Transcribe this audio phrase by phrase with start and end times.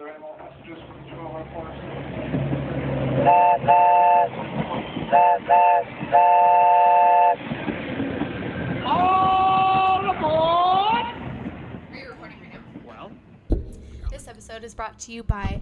[0.00, 0.40] the 201
[11.92, 12.60] Are you recording right now?
[12.86, 13.12] Well,
[14.10, 15.60] This episode is brought to you by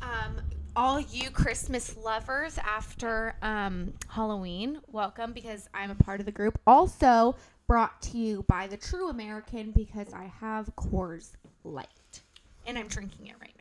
[0.00, 0.40] um,
[0.74, 4.80] all you Christmas lovers after um, Halloween.
[4.92, 6.58] Welcome because I'm a part of the group.
[6.66, 11.32] Also brought to you by the True American because I have Coors
[11.64, 12.22] Light
[12.66, 13.53] and I'm drinking it right.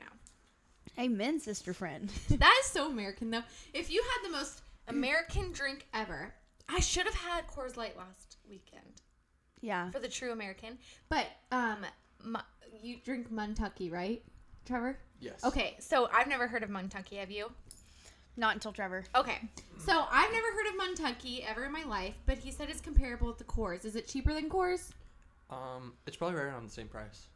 [1.00, 2.11] Amen, sister friend.
[2.29, 3.43] That is so American though.
[3.74, 6.34] If you had the most American drink ever,
[6.70, 9.01] I should have had Coors Light last weekend
[9.61, 9.89] yeah.
[9.92, 10.78] for the True American.
[11.10, 11.86] But um,
[12.24, 12.39] mu-
[12.82, 14.24] you drink Montucky, right,
[14.65, 14.98] Trevor?
[15.20, 15.43] yes.
[15.43, 17.18] Okay, so I've never heard of Montucky.
[17.20, 17.51] Have you?
[18.36, 19.04] Not until Trevor.
[19.15, 19.37] Okay,
[19.78, 23.28] so I've never heard of Montucky ever in my life, but he said it's comparable
[23.28, 23.86] with the Coors.
[23.86, 24.89] Is it cheaper than Coors?
[25.51, 27.28] Um, it's probably right around the same price.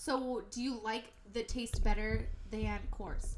[0.00, 3.34] So do you like the taste better than Coors?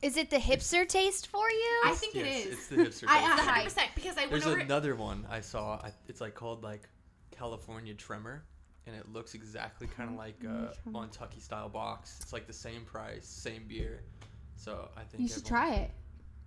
[0.00, 1.80] Is it the hipster taste for you?
[1.84, 2.52] I think it Yes, is.
[2.54, 2.84] It's the hipster.
[3.00, 3.04] taste.
[3.08, 3.36] I taste.
[3.46, 4.58] 100 percent because I went There's over.
[4.58, 5.74] another one I saw.
[5.84, 6.88] I, it's like called like
[7.30, 8.42] California Tremor,
[8.86, 12.20] and it looks exactly kind of like uh, a Montucky style box.
[12.22, 14.00] It's like the same price, same beer.
[14.56, 15.90] So I think you should everyone- try it.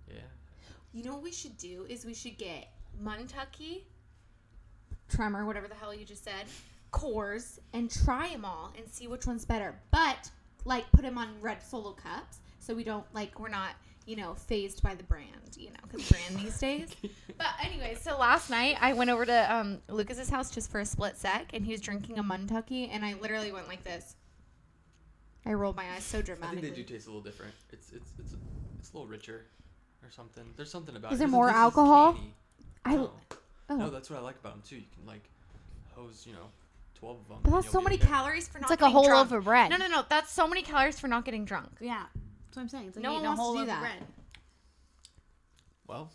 [0.08, 0.14] Yeah.
[0.92, 3.82] You know what we should do is we should get Montucky,
[5.08, 6.46] Tremor, whatever the hell you just said,
[6.92, 9.74] Coors, and try them all and see which one's better.
[9.90, 10.30] But
[10.64, 13.70] like put them on red solo cups so we don't like we're not
[14.06, 16.88] you know phased by the brand you know because brand these days.
[17.36, 20.86] But anyway, so last night I went over to um, Lucas's house just for a
[20.86, 24.14] split sec, and he was drinking a Montucky, and I literally went like this.
[25.46, 26.24] I rolled my eyes so dramatically.
[26.24, 26.68] I dramatically.
[26.68, 27.54] think they do taste a little different.
[27.72, 28.34] It's it's it's
[28.78, 29.46] it's a little richer,
[30.02, 30.44] or something.
[30.56, 31.12] There's something about.
[31.12, 31.20] Is it.
[31.20, 32.16] there more alcohol?
[32.84, 33.10] I- no.
[33.70, 33.76] oh.
[33.76, 34.76] no, that's what I like about them too.
[34.76, 35.24] You can like
[35.94, 36.48] hose, you know,
[37.00, 37.38] twelve of them.
[37.42, 38.70] But that's so many calories for not.
[38.70, 39.30] it's like a getting whole drunk.
[39.30, 39.70] loaf of bread.
[39.70, 40.04] No, no, no.
[40.08, 41.70] That's so many calories for not getting drunk.
[41.80, 42.04] Yeah.
[42.46, 42.86] That's what I'm saying.
[42.88, 43.98] It's like No eating one a wants whole to do loaf of that.
[43.98, 44.08] bread.
[45.86, 46.10] Well,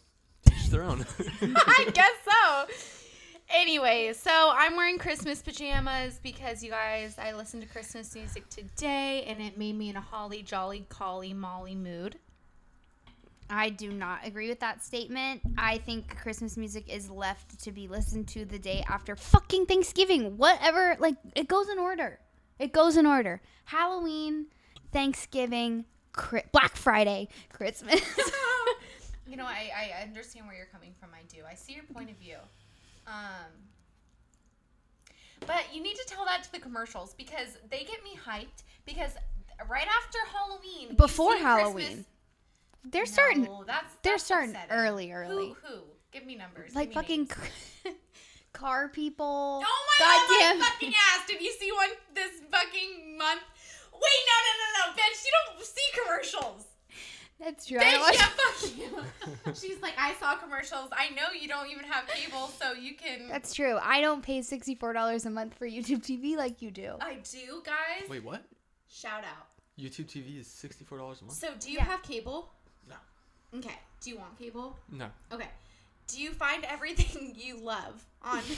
[0.51, 1.05] each their own.
[1.41, 2.65] I guess so.
[3.49, 9.23] Anyway, so I'm wearing Christmas pajamas because you guys, I listened to Christmas music today
[9.27, 12.17] and it made me in a holly jolly collie molly mood.
[13.49, 15.41] I do not agree with that statement.
[15.57, 20.37] I think Christmas music is left to be listened to the day after fucking Thanksgiving.
[20.37, 22.19] Whatever, like it goes in order.
[22.57, 23.41] It goes in order.
[23.65, 24.47] Halloween,
[24.91, 25.85] Thanksgiving,
[26.51, 28.01] Black Friday, Christmas.
[29.27, 31.09] You know, I, I understand where you're coming from.
[31.11, 31.41] I do.
[31.49, 32.37] I see your point of view.
[33.07, 33.51] Um,
[35.47, 39.11] but you need to tell that to the commercials because they get me hyped because
[39.67, 41.85] right after Halloween, Before Halloween.
[41.85, 42.05] Christmas-
[42.91, 43.43] they're starting.
[43.43, 44.71] No, that's, they're that's starting upsetting.
[44.71, 45.47] early, early.
[45.49, 45.67] Who?
[45.67, 45.81] Who?
[46.11, 46.73] Give me numbers.
[46.75, 47.27] like me fucking
[48.53, 49.63] car people.
[49.65, 50.59] Oh my god, Goddamn.
[50.59, 51.27] my fucking ass!
[51.27, 53.41] Did you see one this fucking month?
[53.93, 55.25] Wait, no, no, no, no, bitch!
[55.25, 56.65] You don't see commercials.
[57.37, 57.79] That's true.
[57.79, 59.53] Bitch, yeah, fuck you.
[59.53, 60.89] She's like, I saw commercials.
[60.93, 63.27] I know you don't even have cable, so you can.
[63.27, 63.77] That's true.
[63.81, 66.93] I don't pay sixty-four dollars a month for YouTube TV like you do.
[67.01, 68.09] I do, guys.
[68.09, 68.45] Wait, what?
[68.87, 69.47] Shout out.
[69.77, 71.37] YouTube TV is sixty-four dollars a month.
[71.37, 71.83] So, do you Yeah.
[71.85, 72.53] have cable?
[73.55, 73.59] No.
[73.67, 73.75] Okay.
[74.01, 74.77] Do you want cable?
[74.91, 75.07] No.
[75.31, 75.47] Okay.
[76.07, 78.41] Do you find everything you love on?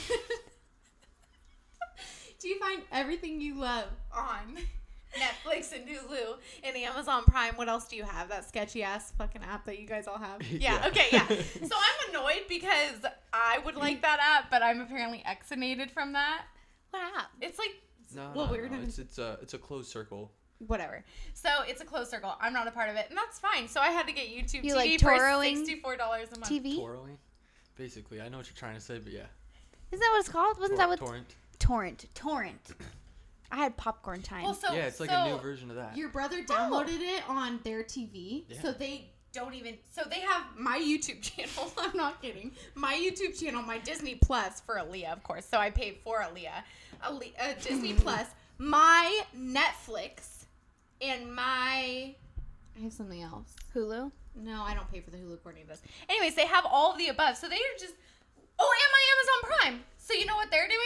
[2.40, 4.56] do you find everything you love on
[5.18, 7.54] Netflix and Hulu and Amazon Prime?
[7.56, 8.28] What else do you have?
[8.28, 10.40] That sketchy ass fucking app that you guys all have.
[10.50, 10.74] Yeah.
[10.82, 10.86] Yeah.
[10.88, 11.06] Okay.
[11.12, 11.26] Yeah.
[11.28, 16.42] so I'm annoyed because I would like that app, but I'm apparently exonated from that.
[16.90, 17.30] What app?
[17.40, 17.70] It's like
[18.14, 18.68] No, Well, no, we're no.
[18.76, 20.32] gonna- It's it's a it's a closed circle.
[20.66, 21.04] Whatever.
[21.34, 22.34] So it's a closed circle.
[22.40, 23.68] I'm not a part of it, and that's fine.
[23.68, 26.50] So I had to get YouTube You TV like for Toroing sixty-four dollars a month.
[26.52, 26.76] TV.
[26.76, 27.18] Torrent.
[27.76, 29.20] Basically, I know what you're trying to say, but yeah.
[29.92, 30.58] Isn't that what it's called?
[30.58, 31.34] Wasn't Tor- that what torrent?
[31.58, 32.04] torrent?
[32.14, 32.60] Torrent.
[33.50, 34.42] I had popcorn time.
[34.44, 35.96] Well, so yeah, it's like so a new version of that.
[35.96, 38.60] Your brother downloaded it on their TV, Yeah.
[38.60, 39.76] so they don't even.
[39.90, 41.72] So they have my YouTube channel.
[41.78, 42.52] I'm not kidding.
[42.74, 45.46] My YouTube channel, my Disney Plus for Aaliyah, of course.
[45.46, 46.62] So I paid for Aaliyah,
[47.06, 48.26] Ale- uh, Disney Plus,
[48.58, 50.37] my Netflix,
[51.00, 52.14] and my.
[52.76, 53.54] I have something else.
[53.74, 54.12] Hulu.
[54.36, 55.82] No, I don't pay for the Hulu or any of this.
[56.08, 57.36] Anyways, they have all of the above.
[57.36, 57.94] So they are just
[58.58, 59.84] Oh, and my Amazon Prime.
[59.98, 60.78] So you know what they're doing?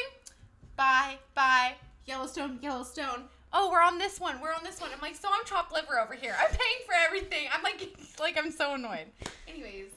[0.77, 1.75] Buy, buy,
[2.07, 3.25] Yellowstone, Yellowstone.
[3.53, 4.41] Oh, we're on this one.
[4.41, 4.91] We're on this one.
[4.95, 6.35] I'm like, so I'm chopped liver over here.
[6.39, 7.49] I'm paying for everything.
[7.53, 9.07] I'm like like I'm so annoyed.
[9.49, 9.91] Anyways,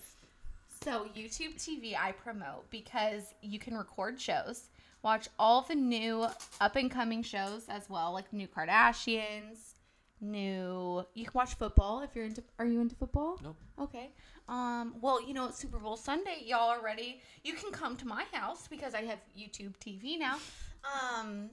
[0.84, 4.70] so YouTube TV I promote because you can record shows,
[5.04, 6.28] watch all the new
[6.62, 9.75] up and coming shows as well, like new Kardashians,
[10.22, 13.40] new you can watch football if you're into are you into football?
[13.44, 13.58] Nope.
[13.80, 14.10] Okay.
[14.48, 17.22] Um, well, you know, it's Super Bowl Sunday, y'all are ready.
[17.44, 20.38] You can come to my house because I have YouTube TV now.
[20.86, 21.50] Um,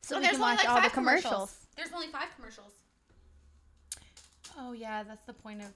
[0.00, 1.54] So and we can only watch all the five commercials.
[1.76, 2.72] There's only five commercials.
[4.58, 5.68] Oh yeah, that's the point of.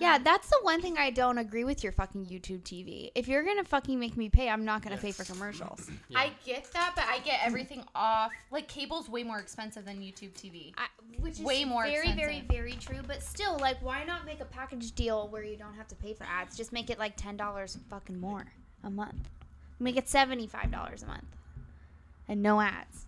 [0.00, 3.10] Yeah, that's the one thing I don't agree with your fucking YouTube TV.
[3.16, 5.90] If you're gonna fucking make me pay, I'm not gonna pay for commercials.
[6.08, 6.20] Yeah.
[6.20, 8.30] I get that, but I get everything off.
[8.50, 10.72] Like cable's way more expensive than YouTube TV.
[10.78, 10.86] I,
[11.18, 13.00] which is Way more very, very, very true.
[13.06, 16.14] But still, like, why not make a package deal where you don't have to pay
[16.14, 16.56] for ads?
[16.56, 18.46] Just make it like ten dollars fucking more
[18.84, 19.28] a month.
[19.80, 21.26] Make it seventy five dollars a month,
[22.28, 23.06] and no ads.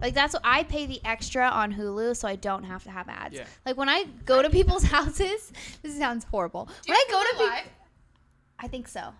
[0.00, 3.08] Like that's what I pay the extra on Hulu, so I don't have to have
[3.08, 3.36] ads.
[3.36, 3.44] Yeah.
[3.64, 5.52] Like when I go to people's houses,
[5.82, 6.64] this sounds horrible.
[6.64, 7.64] Do when you I go to Hulu people, Live?
[8.58, 9.14] I think so.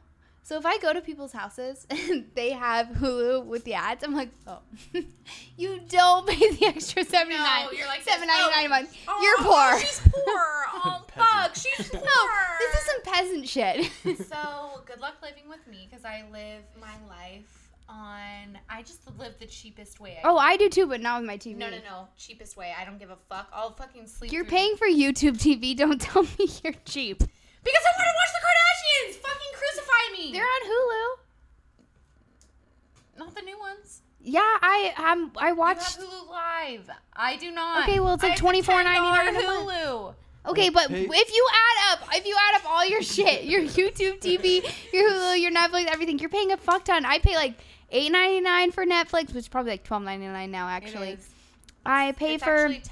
[0.44, 4.12] So if I go to people's houses and they have Hulu with the ads, I'm
[4.12, 4.58] like, oh,
[5.56, 7.66] you don't pay the extra seventy nine.
[7.66, 8.96] No, you're like seven ninety nine oh, a month.
[9.06, 9.80] Oh, you're oh, poor.
[9.80, 10.44] She's poor.
[10.84, 12.00] Oh fuck, she's poor.
[12.00, 12.28] no,
[12.58, 14.28] this is some peasant shit.
[14.28, 18.58] so good luck living with me because I live my life on.
[18.68, 20.18] I just live the cheapest way.
[20.22, 21.56] I oh, I do too, but not with my TV.
[21.56, 22.08] No, no, no.
[22.16, 22.74] Cheapest way.
[22.78, 23.48] I don't give a fuck.
[23.52, 24.32] I'll fucking sleep.
[24.32, 25.76] You're through- paying for YouTube TV.
[25.82, 27.18] Don't tell me you're cheap.
[27.18, 29.14] because I want to watch the Kardashians.
[29.22, 30.32] Fucking crucify me.
[30.32, 31.18] They're on Hulu.
[33.18, 34.02] not the new ones.
[34.24, 35.98] Yeah, I um I You watched.
[35.98, 36.90] Hulu Live.
[37.14, 37.82] I do not.
[37.88, 39.68] Okay, well, it's like I have the $24.99 a $10 month.
[39.70, 40.14] Hulu.
[40.44, 43.60] Okay, but Pay- if you add up, if you add up all your shit, your
[43.78, 44.62] YouTube TV,
[44.92, 47.04] your Hulu, your Netflix, everything, you're paying a fuck ton.
[47.04, 47.54] I pay like
[47.92, 50.68] eight ninety nine for Netflix, which is probably like twelve ninety nine now.
[50.68, 51.28] Actually, It is.
[51.86, 52.82] I pay it's for actually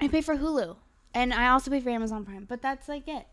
[0.00, 0.76] I pay for Hulu,
[1.14, 2.44] and I also pay for Amazon Prime.
[2.48, 3.26] But that's like it.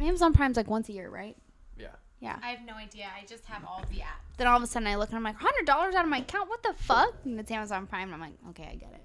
[0.00, 1.36] Amazon Prime's like once a year, right?
[1.78, 1.88] Yeah.
[2.20, 2.38] Yeah.
[2.42, 3.06] I have no idea.
[3.20, 4.36] I just have all the apps.
[4.38, 6.18] Then all of a sudden I look and I'm like, hundred dollars out of my
[6.18, 6.48] account.
[6.48, 7.14] What the fuck?
[7.24, 9.04] And it's Amazon Prime, and I'm like, okay, I get it.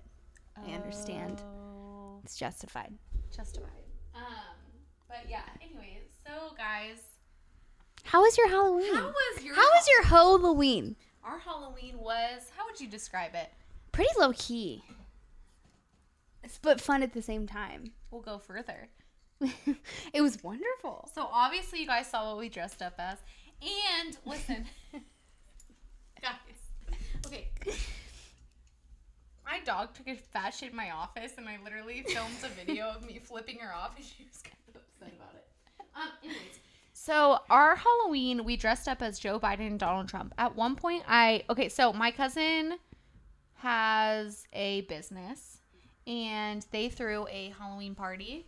[0.57, 1.41] I understand.
[1.45, 2.91] Oh, It's justified.
[3.35, 3.69] justified.
[4.15, 4.23] Um,
[5.07, 5.41] but yeah.
[5.61, 6.99] Anyways, so guys,
[8.03, 8.93] How was your Halloween?
[8.95, 10.95] how was your How was your Halloween?
[11.23, 11.97] Our Halloween?
[11.99, 13.49] Was how would you describe it?
[13.91, 14.83] Pretty low key.
[16.61, 17.91] But fun at the same time.
[18.11, 18.87] We'll go further.
[20.13, 21.09] it was wonderful.
[21.13, 23.17] So obviously you guys saw what we dressed up as.
[23.61, 24.65] And listen.
[26.21, 26.33] guys.
[27.25, 27.49] Okay.
[29.45, 32.89] My dog took a fat shit in my office and I literally filmed a video
[32.89, 35.47] of me flipping her off and she was kind of upset about it.
[35.95, 36.59] Um anyways.
[37.01, 40.33] So our Halloween we dressed up as Joe Biden and Donald Trump.
[40.37, 42.77] At one point I okay, so my cousin
[43.55, 45.59] has a business
[46.05, 48.47] and they threw a Halloween party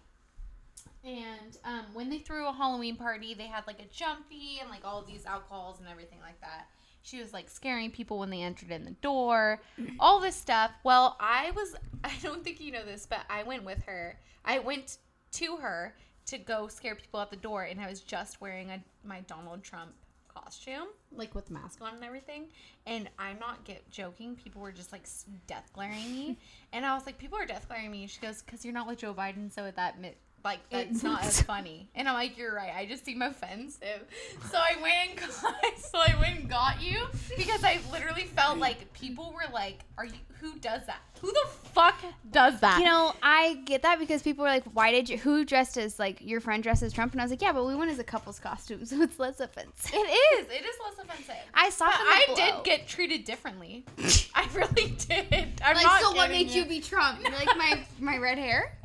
[1.05, 4.83] and um, when they threw a Halloween party, they had like a jumpy and like
[4.83, 6.67] all these alcohols and everything like that.
[7.03, 9.61] She was like scaring people when they entered in the door,
[9.99, 10.71] all this stuff.
[10.83, 14.19] Well, I was, I don't think you know this, but I went with her.
[14.43, 14.97] I went
[15.33, 15.95] to her
[16.31, 19.63] to go scare people at the door, and I was just wearing a, my Donald
[19.63, 19.91] Trump
[20.33, 22.47] costume, like with mask on and everything.
[22.85, 24.37] And I'm not get joking.
[24.37, 25.05] People were just like
[25.45, 26.37] death glaring me,
[26.73, 28.07] and I was like, people are death glaring me.
[28.07, 29.99] She goes, because you're not with Joe Biden, so at that
[30.43, 31.89] like that's not as funny.
[31.95, 32.73] And I'm like, you're right.
[32.75, 34.05] I just seem offensive.
[34.49, 37.05] So I went and got, so I went and got you
[37.37, 40.13] because I literally felt like people were like, are you?
[40.39, 41.01] Who does that?
[41.21, 42.79] Who the fuck does that?
[42.79, 45.19] You know, I get that because people were like, "Why did you?
[45.19, 47.63] Who dressed as like your friend dressed as Trump?" And I was like, "Yeah, but
[47.63, 50.47] we went as a couple's costume, so it's less offensive." it is.
[50.47, 51.35] It is less offensive.
[51.53, 51.85] I saw.
[51.85, 52.35] But I blow.
[52.35, 53.85] did get treated differently.
[54.33, 55.61] I really did.
[55.63, 57.19] I'm like, not so what made you be Trump?
[57.23, 58.75] You like my my red hair?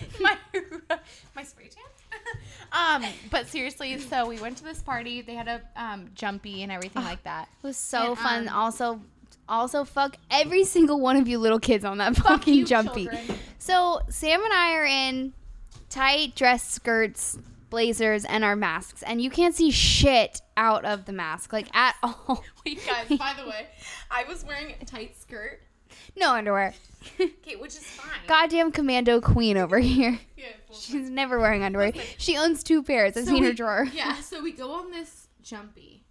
[0.20, 0.36] my
[1.34, 1.84] my spray tan.
[3.04, 5.20] um, but seriously, so we went to this party.
[5.22, 7.48] They had a um jumpy and everything like that.
[7.62, 8.48] It was so And, fun.
[8.48, 9.00] um, also,
[9.48, 13.04] also fuck every single one of you little kids on that fucking jumpy.
[13.06, 13.38] children.
[13.58, 15.32] So Sam and I are in
[15.90, 17.38] tight dress skirts,
[17.70, 21.94] blazers, and our masks, and you can't see shit out of the mask, like at
[22.02, 22.42] all.
[22.64, 23.16] Wait, guys.
[23.18, 23.66] By the way,
[24.10, 25.60] I was wearing a tight skirt.
[26.18, 26.74] No underwear.
[27.20, 28.10] Okay, which is fine.
[28.26, 30.18] Goddamn commando queen over here.
[30.36, 30.46] Yeah,
[30.78, 31.92] She's never wearing underwear.
[32.18, 33.16] She owns two pairs.
[33.16, 33.86] I've So seen her drawer.
[33.94, 36.04] Yeah, so we go on this jumpy,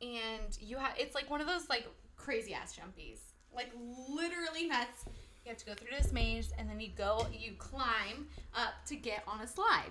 [0.00, 3.18] and you have it's like one of those like crazy ass jumpies,
[3.54, 3.70] like
[4.08, 5.04] literally nuts.
[5.44, 8.96] You have to go through this maze, and then you go, you climb up to
[8.96, 9.90] get on a slide.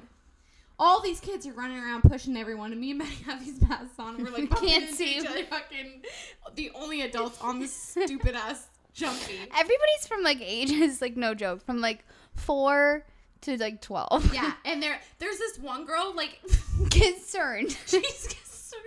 [0.80, 4.00] All these kids are running around pushing everyone, and me and Maddie have these masks
[4.00, 4.16] on.
[4.16, 5.18] And we're like, Can't into see.
[5.18, 6.02] each other, fucking
[6.56, 9.40] the only adults on this stupid ass jumpy.
[9.58, 13.06] Everybody's from like ages, like no joke, from like four
[13.42, 14.34] to like twelve.
[14.34, 16.40] Yeah, and there, there's this one girl like.
[16.90, 17.72] concerned.
[17.88, 18.78] She's so-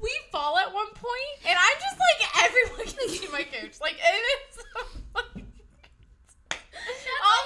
[0.00, 3.80] we fall at one point, and I'm just like everyone can see my coach.
[3.80, 4.62] Like it is so
[7.24, 7.44] all,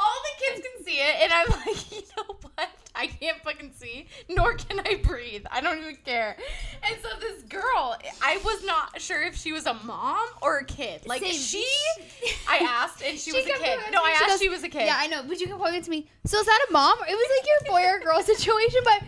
[0.00, 2.70] all the kids can see it, and I'm like, you know what?
[2.98, 5.44] I can't fucking see, nor can I breathe.
[5.50, 6.36] I don't even care.
[6.82, 7.96] And so this girl.
[8.20, 11.06] I was not sure if she was a mom or a kid.
[11.06, 11.32] Like Same.
[11.32, 11.66] she,
[12.48, 13.78] I asked, and she, was a kid.
[13.92, 14.86] No, I she asked goes, she was a kid.
[14.86, 16.08] Yeah, I know, but you kept pointing to me.
[16.24, 16.98] So is that a mom?
[17.08, 19.02] It was like your boy or girl situation, but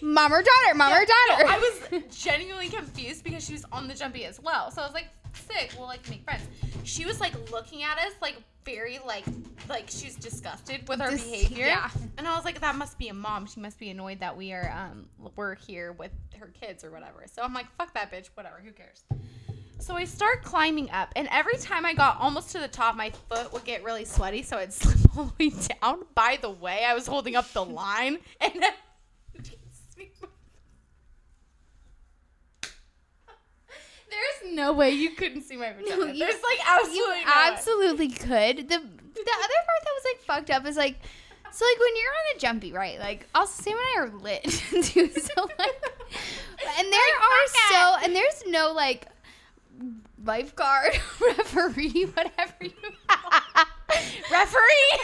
[0.00, 1.48] mom or daughter, mom or No, daughter.
[1.48, 4.70] I was genuinely confused because she was on the jumpy as well.
[4.70, 5.72] So I was like, sick.
[5.78, 6.42] We'll like make friends.
[6.84, 9.24] She was like looking at us like very like
[9.68, 11.66] like she was disgusted with our Dis- behavior.
[11.66, 11.90] yeah.
[12.18, 13.46] And I was like, that must be a mom.
[13.46, 17.24] She must be annoyed that we are um we're here with her kids or whatever.
[17.32, 18.28] So I'm like, fuck that bitch.
[18.34, 18.60] Whatever.
[18.64, 19.04] Who cares?
[19.78, 23.10] So I start climbing up, and every time I got almost to the top, my
[23.28, 26.04] foot would get really sweaty, so I'd slip all the way down.
[26.14, 28.62] By the way, I was holding up the line, and
[34.42, 35.96] there's no way you couldn't see my vagina.
[35.96, 38.56] No, you- there's like absolutely you absolutely could.
[38.68, 40.96] The the other part that was like fucked up is like
[41.50, 42.98] so like when you're on a jumpy, right?
[42.98, 44.42] Like also Sam and I are lit
[44.84, 45.08] too.
[45.10, 45.82] So like
[46.78, 49.06] and there are so and there's no like
[50.24, 52.70] lifeguard, referee, whatever you
[54.30, 54.98] referee.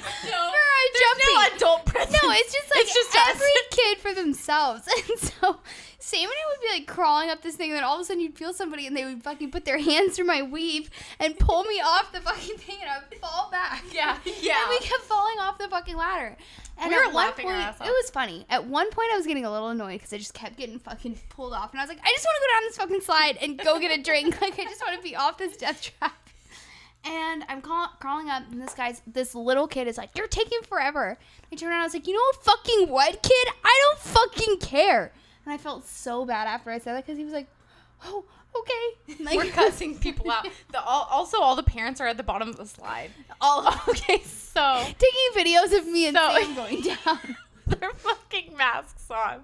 [0.22, 0.54] for no, a
[0.92, 2.22] there's no adult presence.
[2.22, 3.28] No, it's just like It's just us.
[3.30, 4.86] every kid for themselves.
[5.08, 5.60] And so
[5.98, 8.04] Sam and I would be like crawling up this thing, and then all of a
[8.04, 11.38] sudden you'd feel somebody, and they would fucking put their hands through my weave and
[11.38, 13.82] pull me off the fucking thing, and I would fall back.
[13.92, 14.60] Yeah, yeah.
[14.60, 16.36] And we kept falling off the fucking ladder.
[16.76, 18.44] And We were at one laughing our point, it was funny.
[18.50, 21.18] At one point, I was getting a little annoyed because I just kept getting fucking
[21.30, 23.38] pulled off, and I was like, I just want to go down this fucking slide
[23.40, 24.40] and go get a drink.
[24.40, 26.23] like I just want to be off this death trap.
[27.06, 30.60] And I'm crawl- crawling up, and this guy's, this little kid is like, "You're taking
[30.62, 31.18] forever."
[31.52, 33.48] I turned around, I was like, "You know what, fucking what, kid?
[33.64, 35.12] I don't fucking care."
[35.44, 37.48] And I felt so bad after I said that because he was like,
[38.04, 38.24] "Oh,
[38.58, 40.46] okay." Like, We're cussing people out.
[40.72, 43.10] The, all, also, all the parents are at the bottom of the slide.
[43.40, 47.36] all Okay, so taking videos of me and So- Sam going down.
[47.66, 49.40] With their fucking masks on.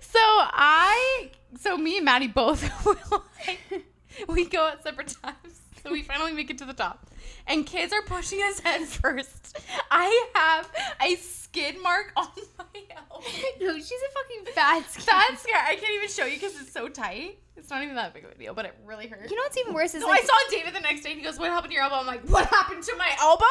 [0.00, 1.30] So I,
[1.60, 3.84] so me and Maddie both, like,
[4.28, 5.60] we go at separate times.
[5.82, 7.10] So we finally make it to the top,
[7.46, 9.58] and kids are pushing us head first.
[9.90, 10.70] I have
[11.02, 12.64] a skid mark on my
[12.96, 13.26] elbow.
[13.60, 14.84] no, she's a fucking fat.
[14.88, 15.04] skid.
[15.06, 15.58] That's scary.
[15.60, 17.38] I can't even show you because it's so tight.
[17.56, 19.30] It's not even that big of a deal, but it really hurts.
[19.30, 21.18] You know what's even worse is So like, I saw David the next day and
[21.18, 21.96] he goes, What happened to your elbow?
[21.96, 23.44] I'm like, What happened to my elbow?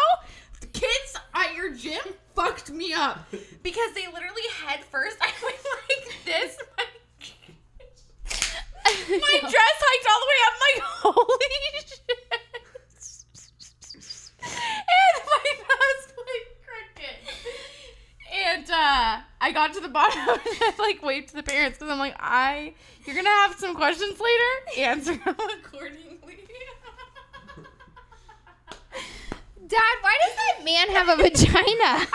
[0.61, 2.01] The kids at your gym
[2.35, 3.29] fucked me up.
[3.61, 5.17] Because they literally head first.
[5.21, 5.57] I went
[5.89, 6.57] like this.
[6.77, 6.85] My,
[9.09, 10.53] my dress hiked all the way up.
[10.53, 10.83] I'm like,
[11.15, 11.47] holy
[11.85, 12.20] shit.
[14.43, 15.39] And my
[16.17, 17.15] like crooked.
[18.33, 21.91] And uh, I got to the bottom and I like waved to the parents because
[21.91, 22.73] I'm like, I,
[23.05, 24.89] you're gonna have some questions later.
[24.89, 26.37] Answer them accordingly.
[29.67, 32.05] Dad, why does that man have a vagina?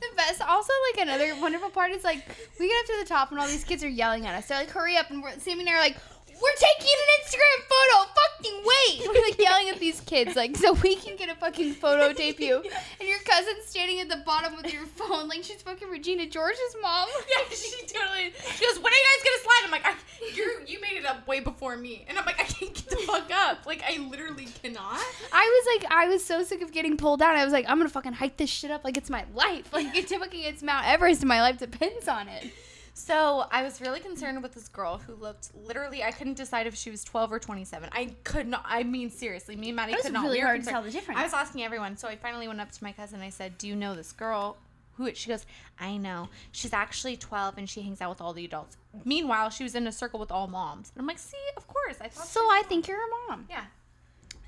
[0.00, 0.40] the best.
[0.42, 2.24] Also, like another wonderful part is like
[2.58, 4.46] we get up to the top and all these kids are yelling at us.
[4.46, 5.96] They're like, "Hurry up!" And we're Sam and I are like,
[6.40, 8.10] "We're taking an Instagram photo.
[8.14, 11.74] Fucking wait!" We're like yelling at these kids, like, so we can get a fucking
[11.74, 12.62] photo tape you.
[13.00, 16.76] And your cousin's standing at the bottom with your phone, like she's fucking Regina George's
[16.80, 17.08] mom.
[17.30, 18.32] yeah, she totally.
[18.56, 19.94] She goes, "When are you guys gonna slide?" I'm like, I,
[20.34, 22.96] "You you made it up way before me," and I'm like, "I can't get the
[22.96, 23.66] fuck up.
[23.66, 25.00] Like, I literally cannot."
[25.32, 27.36] I was like, I was so sick of getting pulled down.
[27.36, 29.72] I was like, I'm gonna fucking hike this shit up like it's my life.
[29.72, 32.52] Like it's fucking it's Mount Everest and my life depends on it.
[32.96, 36.04] So I was really concerned with this girl who looked literally.
[36.04, 37.88] I couldn't decide if she was 12 or 27.
[37.92, 38.64] I could not.
[38.64, 40.22] I mean, seriously, me and Maddie could not.
[40.22, 41.18] really We hard to tell the difference.
[41.18, 43.20] I was asking everyone, so I finally went up to my cousin.
[43.20, 44.56] I said, "Do you know this girl?"
[44.96, 45.12] Who?
[45.12, 45.44] She goes,
[45.80, 46.28] "I know.
[46.52, 49.88] She's actually 12 and she hangs out with all the adults." Meanwhile, she was in
[49.88, 50.92] a circle with all moms.
[50.94, 52.28] And I'm like, "See, of course." I thought.
[52.28, 53.46] So I think you're a mom.
[53.50, 53.64] Yeah.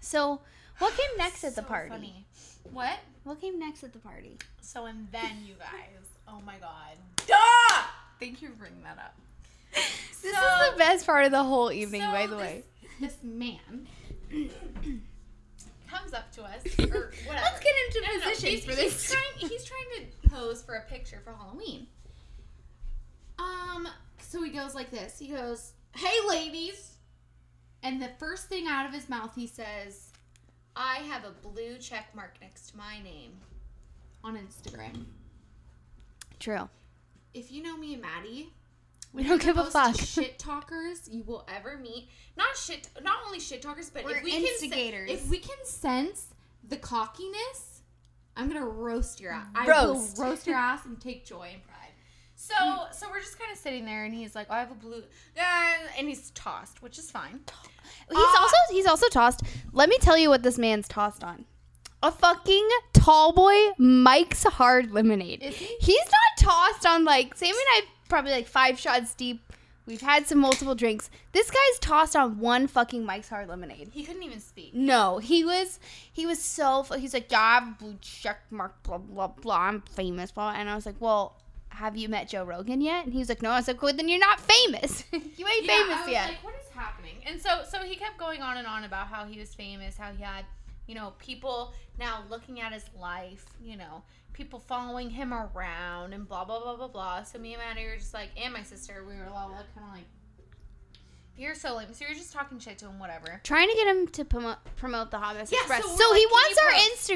[0.01, 0.41] So
[0.79, 1.91] what came next at the party?
[1.91, 2.27] funny.
[2.73, 2.99] What?
[3.25, 4.37] What came next at the party?
[4.61, 6.97] So and then you guys, oh my god.
[7.27, 7.83] Duh!
[8.21, 9.15] Thank you for bringing that up.
[10.23, 12.65] This So- is the best part of the whole evening, So by the this- way.
[13.01, 13.87] This man
[15.89, 17.45] comes up to us, or whatever.
[17.45, 19.11] Let's get into No, no, no, positions he's, for he's this.
[19.13, 21.87] trying, he's trying to pose for a picture for Halloween.
[23.39, 23.87] Um,
[24.19, 25.19] so he goes like this.
[25.19, 26.97] He goes, "Hey, ladies,"
[27.83, 30.11] and the first thing out of his mouth, he says,
[30.75, 33.33] "I have a blue check mark next to my name
[34.25, 35.05] on Instagram."
[36.41, 36.69] True.
[37.37, 38.53] If you know me and Maddie,
[39.13, 39.95] We don't give a fuck.
[40.01, 42.09] shit talkers you will ever meet.
[42.37, 45.11] Not shit, not only shit talkers, but We're if we can instigators.
[45.11, 46.29] Can, if we can sense
[46.67, 47.83] the cockiness,
[48.37, 49.47] I'm gonna roast your ass.
[49.67, 49.71] Roast.
[50.19, 51.73] I will roast your ass and take joy and pride.
[52.39, 52.55] So,
[52.93, 55.03] so we're just kind of sitting there, and he's like, "I have a blue,"
[55.39, 55.41] uh,
[55.99, 57.41] and he's tossed, which is fine.
[58.11, 59.43] He's Uh, also he's also tossed.
[59.73, 61.45] Let me tell you what this man's tossed on.
[62.07, 65.43] A fucking tall boy Mike's Hard Lemonade.
[65.43, 65.77] He?
[65.81, 69.43] He's not tossed on like Sammy and I probably like five shots deep.
[69.87, 71.11] We've had some multiple drinks.
[71.33, 73.91] This guy's tossed on one fucking Mike's Hard Lemonade.
[73.93, 74.73] He couldn't even speak.
[74.73, 75.81] No, he was
[76.13, 79.59] he was so he's like yeah I have a blue check mark blah blah blah
[79.63, 83.13] I'm famous blah and I was like well have you met Joe Rogan yet and
[83.13, 85.85] he was like no I was like well then you're not famous you ain't Yeah,
[85.85, 87.17] famous yet Like, what is happening?
[87.27, 90.13] And so, so he kept going on and on about how he was famous, how
[90.13, 90.45] he had,
[90.87, 94.03] you know, people now looking at his life, you know,
[94.33, 97.23] people following him around and blah blah blah blah blah.
[97.23, 99.95] So me and Maddie were just like, and my sister, we were all kind of
[99.95, 100.05] like,
[101.37, 101.93] you're so lame.
[101.93, 103.41] So you're just talking shit to him, whatever.
[103.45, 106.17] trying to get him to promote promote the Hot Mess Yeah, Express so so, we're
[106.17, 106.73] he wants our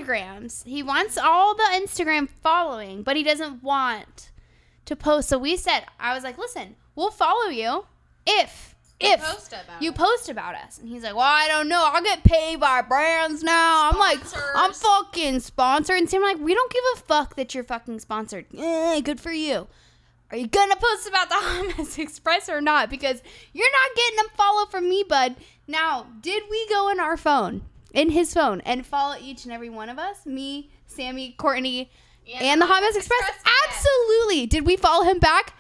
[0.06, 4.30] Instagrams he wants all the Instagram following but he doesn't want
[4.84, 7.86] to post so we said I was like listen we'll follow you
[8.26, 10.78] if if post you post about us.
[10.78, 11.82] And he's like, well, I don't know.
[11.92, 13.90] I'll get paid by brands now.
[13.90, 14.20] I'm like,
[14.54, 15.98] I'm fucking sponsored.
[15.98, 18.46] And Sam like, we don't give a fuck that you're fucking sponsored.
[18.56, 19.68] Eh, good for you.
[20.30, 22.88] Are you gonna post about the Mess Express or not?
[22.88, 25.36] Because you're not getting a follow from me, bud.
[25.66, 29.70] Now, did we go in our phone, in his phone, and follow each and every
[29.70, 30.26] one of us?
[30.26, 31.90] Me, Sammy, Courtney,
[32.40, 33.32] and the Hot Mess Express?
[33.66, 34.46] Absolutely.
[34.46, 35.54] Did we follow him back?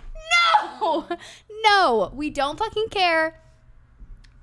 [0.80, 1.08] No.
[1.64, 2.10] No.
[2.14, 3.38] We don't fucking care.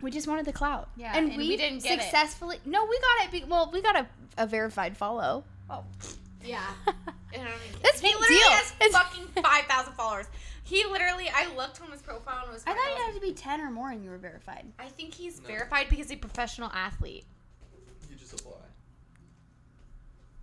[0.01, 0.89] We just wanted the clout.
[0.96, 2.03] Yeah, And, and we, we didn't get it.
[2.03, 2.60] successfully.
[2.65, 3.32] No, we got it.
[3.32, 5.44] be- Well, we got a, a verified follow.
[5.70, 5.84] Oh,
[6.46, 6.62] yeah.
[6.88, 7.48] I don't
[7.82, 8.50] That's he literally deal.
[8.51, 10.27] has It's- fucking five thousand followers.
[10.63, 12.63] He literally, I looked on his profile and was.
[12.67, 14.65] I thought you had to be 10 or more and you were verified.
[14.77, 15.48] I think he's No.
[15.48, 17.25] verified because he's a professional athlete.
[18.10, 18.53] You just apply.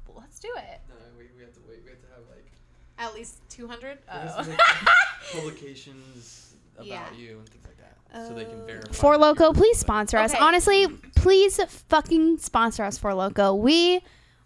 [0.08, 0.80] Well, let's do it.
[0.88, 1.80] No, we, we have to wait.
[1.84, 2.50] We have to have like
[2.98, 3.98] At least two hundred.
[4.06, 4.92] There has to be, Oh.
[5.40, 7.02] publications about Yeah.
[7.16, 8.92] you and things like that, so they can verify.
[8.92, 10.32] For that Loco, please sponsor us.
[10.32, 10.42] Okay.
[10.42, 10.86] Honestly,
[11.16, 13.58] please fucking sponsor us, Four Loko.
[13.58, 14.00] We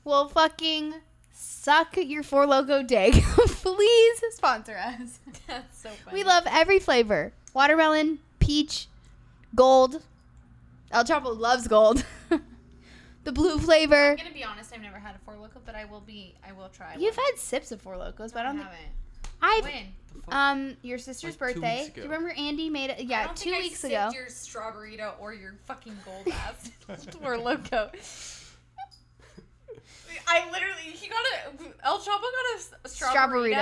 [0.05, 0.95] will fucking
[1.33, 3.13] suck your Four Loko dick.
[3.23, 5.19] please sponsor us.
[5.47, 6.15] That's so funny.
[6.19, 8.87] We love every flavor watermelon, peach,
[9.55, 10.03] gold.
[10.91, 12.05] El Chapo loves gold.
[13.29, 14.13] The blue flavor.
[14.13, 14.73] I'm gonna be honest.
[14.75, 16.35] I've never had a Four Loko, but I will be.
[16.43, 16.95] I will try.
[16.99, 17.27] You've one.
[17.27, 18.89] had sips of Four Lokos, but I I don't think haven't.
[19.43, 19.65] I've.
[19.65, 20.71] When?
[20.71, 21.93] Um, your sister's Like birthday.
[21.95, 23.01] Do you remember Andy made it?
[23.01, 24.11] I Yeah, don't two think I weeks sipped ago.
[24.15, 26.71] Your strawberryto or your fucking gold ass
[27.21, 27.91] Four Loko.
[30.27, 33.55] I literally, he got a El Chapo got a strawberry,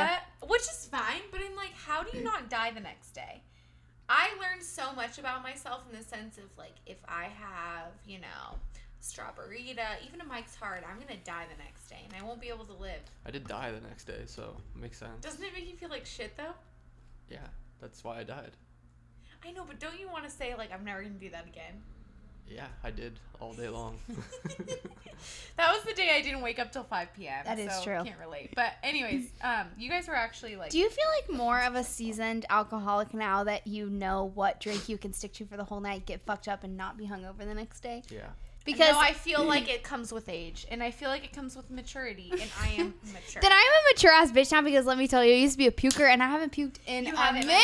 [0.46, 1.22] which is fine.
[1.32, 3.42] But I'm like, how do you not die the next day?
[4.08, 8.20] I learned so much about myself in the sense of like, if I have, you
[8.20, 8.58] know,
[9.00, 12.48] Straw-Ber-Rita, even a Mike's Hard, I'm gonna die the next day, and I won't be
[12.48, 13.00] able to live.
[13.24, 15.22] I did die the next day, so it makes sense.
[15.22, 16.54] Doesn't it make you feel like shit though?
[17.30, 17.46] Yeah,
[17.80, 18.52] that's why I died.
[19.44, 21.82] I know, but don't you want to say like, I'm never gonna do that again?
[22.48, 23.98] Yeah, I did all day long.
[25.56, 27.44] that was the day I didn't wake up till 5 p.m.
[27.44, 28.04] That is so true.
[28.04, 28.52] Can't relate.
[28.54, 31.82] But anyways, um, you guys were actually like, Do you feel like more of a
[31.82, 35.80] seasoned alcoholic now that you know what drink you can stick to for the whole
[35.80, 38.02] night, get fucked up, and not be hungover the next day?
[38.10, 38.28] yeah.
[38.66, 41.56] Because no, I feel like it comes with age, and I feel like it comes
[41.56, 43.40] with maturity, and I am mature.
[43.40, 45.58] then I'm a mature ass bitch now because let me tell you, I used to
[45.58, 47.56] be a puker and I haven't puked in You a minute.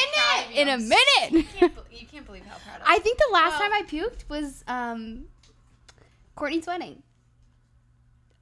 [0.54, 1.32] In a minute.
[1.32, 2.96] you can't, you can't believe how proud I am.
[2.96, 5.24] I think the last Well- time I puked was um,
[6.36, 7.02] Courtney's wedding.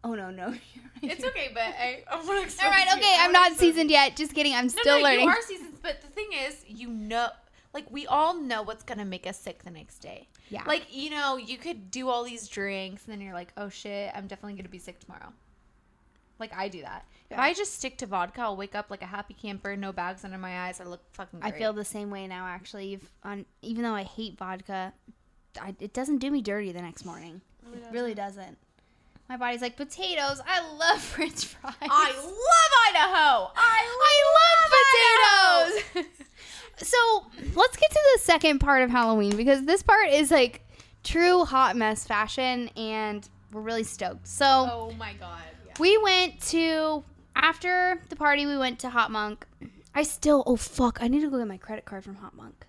[0.05, 0.55] Oh no, no.
[1.03, 2.63] It's okay, but I, I want to.
[2.65, 3.17] All right, okay.
[3.21, 4.17] I'm not seasoned yet.
[4.17, 4.53] Just kidding.
[4.55, 5.21] I'm No, still no, learning.
[5.25, 7.29] you are seasoned, but the thing is, you know,
[7.73, 10.29] like we all know what's gonna make us sick the next day.
[10.51, 10.65] Yeah.
[10.67, 14.11] Like you know, you could do all these drinks, and then you're like, oh shit,
[14.15, 15.33] I'm definitely gonna be sick tomorrow.
[16.39, 17.05] Like I do that.
[17.31, 20.25] If I just stick to vodka, I'll wake up like a happy camper, no bags
[20.25, 20.81] under my eyes.
[20.81, 21.39] I look fucking.
[21.43, 22.47] I feel the same way now.
[22.47, 24.93] Actually, You've- on even though I hate vodka,
[25.61, 27.41] I, it doesn't do me dirty the next morning.
[27.73, 28.59] It really doesn't.
[29.29, 30.41] My body's like potatoes.
[30.45, 31.75] I love French fries.
[31.81, 33.53] I love Idaho.
[33.55, 33.87] I
[35.95, 36.17] love potatoes.
[36.83, 40.63] so let's get to the second part of Halloween because this part is like
[41.03, 44.27] true hot mess fashion, and we're really stoked.
[44.27, 45.43] So Oh my god.
[45.67, 45.73] Yeah.
[45.79, 48.47] we went to after the party.
[48.47, 49.47] We went to Hot Monk.
[49.95, 50.99] I still oh fuck!
[51.01, 52.67] I need to go get my credit card from Hot Monk.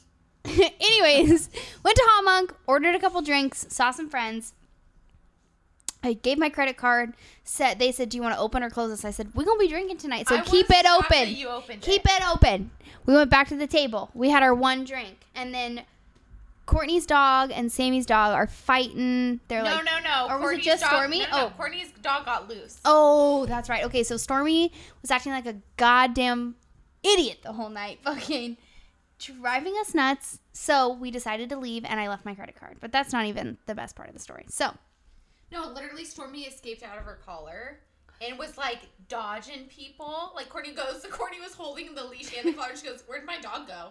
[0.44, 1.50] Anyways,
[1.82, 4.54] went to Hot Monk, ordered a couple drinks, saw some friends.
[6.02, 7.14] I gave my credit card.
[7.44, 9.58] Said they said, "Do you want to open or close this?" I said, "We're gonna
[9.58, 11.06] be drinking tonight, so I keep it open.
[11.10, 12.12] that You opened Keep it.
[12.12, 12.70] it open."
[13.06, 14.10] We went back to the table.
[14.14, 15.82] We had our one drink, and then
[16.66, 19.40] Courtney's dog and Sammy's dog are fighting.
[19.48, 20.28] They're No, like, no, no.
[20.28, 20.34] No.
[20.34, 21.20] Or was it just dog, Stormy?
[21.20, 21.46] No, no.
[21.46, 21.50] Oh.
[21.56, 22.78] Courtney's dog got loose.
[22.84, 23.84] Oh, that's right.
[23.84, 26.54] Okay, so Stormy was acting like a goddamn
[27.02, 28.56] idiot the whole night, fucking
[29.18, 30.38] driving us nuts.
[30.52, 32.76] So we decided to leave, and I left my credit card.
[32.80, 34.46] But that's not even the best part of the story.
[34.48, 34.72] So
[35.52, 37.80] No, literally, Stormy escaped out of her collar
[38.20, 40.32] and was like dodging people.
[40.34, 42.76] Like Courtney goes, Courtney was holding the leash and the collar.
[42.76, 43.88] She goes, "Where'd my dog go?"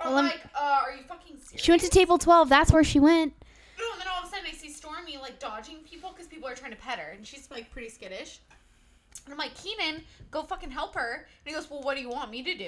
[0.00, 2.48] I'm Well, like, uh, "Are you fucking serious?" She went to table 12.
[2.48, 3.32] That's where she went.
[3.78, 6.48] No, and then all of a sudden I see Stormy like dodging people because people
[6.48, 8.40] are trying to pet her, and she's like pretty skittish.
[9.24, 11.14] And I'm like, Keenan, go fucking help her.
[11.14, 12.64] And he goes, Well, what do you want me to do?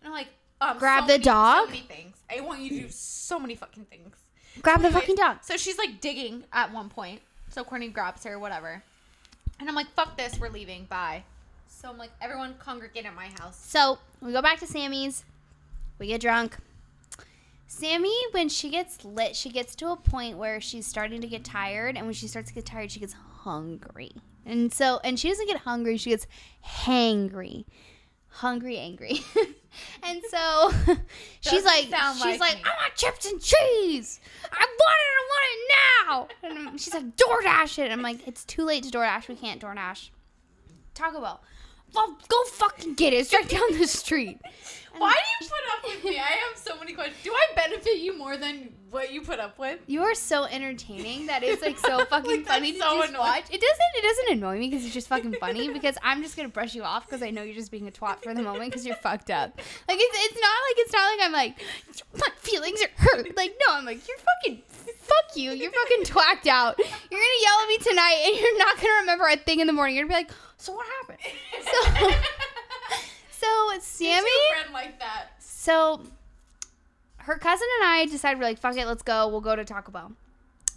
[0.00, 0.28] And I'm like,
[0.60, 1.64] um, Grab so the many- dog?
[1.66, 2.16] So many things.
[2.34, 4.16] I want you to do so many fucking things.
[4.62, 5.38] Grab the fucking dog.
[5.42, 7.20] So she's like digging at one point.
[7.50, 8.82] So Courtney grabs her, whatever.
[9.58, 10.84] And I'm like, fuck this, we're leaving.
[10.84, 11.24] Bye.
[11.68, 13.58] So I'm like, everyone congregate at my house.
[13.66, 15.24] So we go back to Sammy's.
[15.98, 16.56] We get drunk.
[17.68, 21.44] Sammy, when she gets lit, she gets to a point where she's starting to get
[21.44, 24.12] tired, and when she starts to get tired, she gets hungry.
[24.44, 26.26] And so, and she doesn't get hungry; she gets
[26.64, 27.64] hangry,
[28.36, 29.20] hungry, angry.
[30.02, 30.70] and so,
[31.40, 32.58] she's like, she's like like.
[32.64, 34.20] I want chips and cheese.
[34.52, 35.12] I want it.
[35.16, 36.68] I want it now.
[36.68, 37.90] And she's like, DoorDash it.
[37.90, 39.28] I'm like, it's too late to DoorDash.
[39.28, 40.10] We can't DoorDash.
[40.94, 41.40] Taco Bell.
[41.94, 43.16] Well, go fucking get it.
[43.18, 44.38] It's right down the street.
[44.98, 45.58] Why do you put
[45.90, 46.18] up with me?
[46.18, 47.18] I have so many questions.
[47.22, 49.78] Do I benefit you more than what you put up with?
[49.86, 53.20] You are so entertaining that it's like so fucking Like, funny to so just annoying.
[53.20, 53.44] watch.
[53.50, 53.92] It doesn't.
[53.94, 55.68] It doesn't annoy me because it's just fucking funny.
[55.76, 58.22] Because I'm just gonna brush you off because I know you're just being a twat
[58.22, 59.58] for the moment because you're fucked up.
[59.86, 61.62] Like it's it's not like it's not like I'm like
[62.18, 63.36] my feelings are hurt.
[63.36, 65.50] Like no, I'm like you're fucking fuck you.
[65.50, 66.78] You're fucking twacked out.
[66.78, 66.88] You're
[67.20, 69.94] gonna yell at me tonight and you're not gonna remember a thing in the morning.
[69.96, 71.18] You're gonna be like, so what happened?
[71.62, 72.10] So
[73.30, 74.28] so Sammy.
[74.52, 75.28] friend like that.
[75.38, 76.02] So
[77.18, 79.28] her cousin and I decided we're like, fuck it, let's go.
[79.28, 80.12] We'll go to Taco Bell.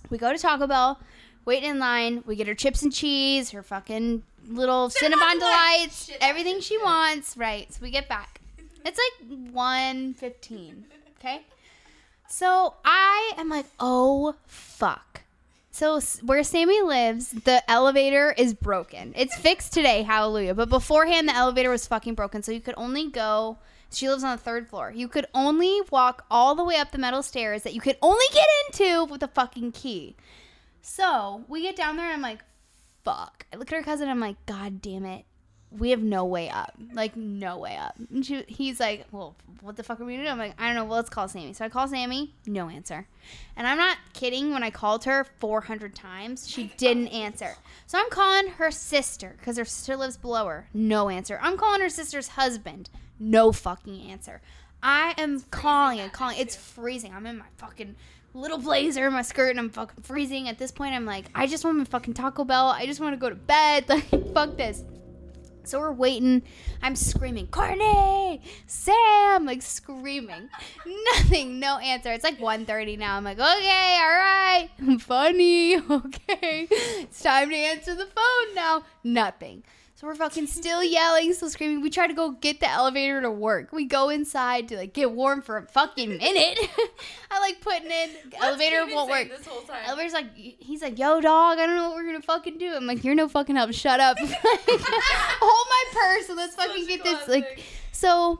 [0.09, 0.99] We go to Taco Bell,
[1.45, 2.23] wait in line.
[2.25, 5.77] We get her chips and cheese, her fucking little Cinnabon Cinnabon Delight.
[5.79, 7.37] delights, Shit, everything she wants.
[7.37, 7.71] Right.
[7.71, 8.41] So we get back.
[8.85, 10.83] It's like 1.15.
[11.19, 11.41] Okay.
[12.27, 15.21] So I am like, oh fuck.
[15.79, 19.13] So where Sammy lives, the elevator is broken.
[19.15, 20.53] It's fixed today, hallelujah.
[20.53, 23.59] But beforehand, the elevator was fucking broken, so you could only go.
[23.89, 24.91] She lives on the third floor.
[24.93, 28.25] You could only walk all the way up the metal stairs that you could only
[28.33, 30.17] get into with a fucking key.
[30.81, 32.43] So we get down there, and I'm like,
[33.05, 33.45] fuck.
[33.53, 35.23] I look at her cousin, and I'm like, god damn it.
[35.77, 36.73] We have no way up.
[36.93, 37.95] Like, no way up.
[38.11, 40.31] And she, he's like, well, what the fuck are we gonna do?
[40.31, 40.85] I'm like, I don't know.
[40.85, 41.53] Well, let's call Sammy.
[41.53, 43.07] So I call Sammy, no answer.
[43.55, 47.55] And I'm not kidding when I called her 400 times, she didn't answer.
[47.85, 51.39] So I'm calling her sister because her sister lives below her, no answer.
[51.41, 54.41] I'm calling her sister's husband, no fucking answer.
[54.81, 56.37] I am calling and calling.
[56.39, 57.13] It's freezing.
[57.13, 57.95] I'm in my fucking
[58.33, 60.47] little blazer, in my skirt, and I'm fucking freezing.
[60.47, 62.67] At this point, I'm like, I just want my fucking Taco Bell.
[62.67, 63.85] I just want to go to bed.
[63.89, 64.83] Like, fuck this.
[65.63, 66.41] So we're waiting.
[66.81, 70.49] I'm screaming, Courtney, Sam, like screaming.
[71.15, 72.11] Nothing, no answer.
[72.11, 73.17] It's like 1.30 now.
[73.17, 74.69] I'm like, okay, all right,
[74.99, 76.67] funny, okay.
[76.71, 78.83] It's time to answer the phone now.
[79.03, 79.63] Nothing.
[79.99, 81.81] So we're fucking still yelling, still screaming.
[81.81, 83.73] We try to go get the elevator to work.
[83.73, 86.57] We go inside to like get warm for a fucking minute.
[87.31, 88.09] I like putting in
[88.41, 89.27] elevator won't work.
[89.27, 89.83] This whole time.
[89.85, 92.73] Elevator's like, he's like, yo, dog, I don't know what we're gonna fucking do.
[92.73, 93.73] I'm like, you're no fucking help.
[93.73, 94.15] Shut up.
[94.21, 97.27] Like, hold my purse and let's fucking Such a get this.
[97.27, 98.39] Like, so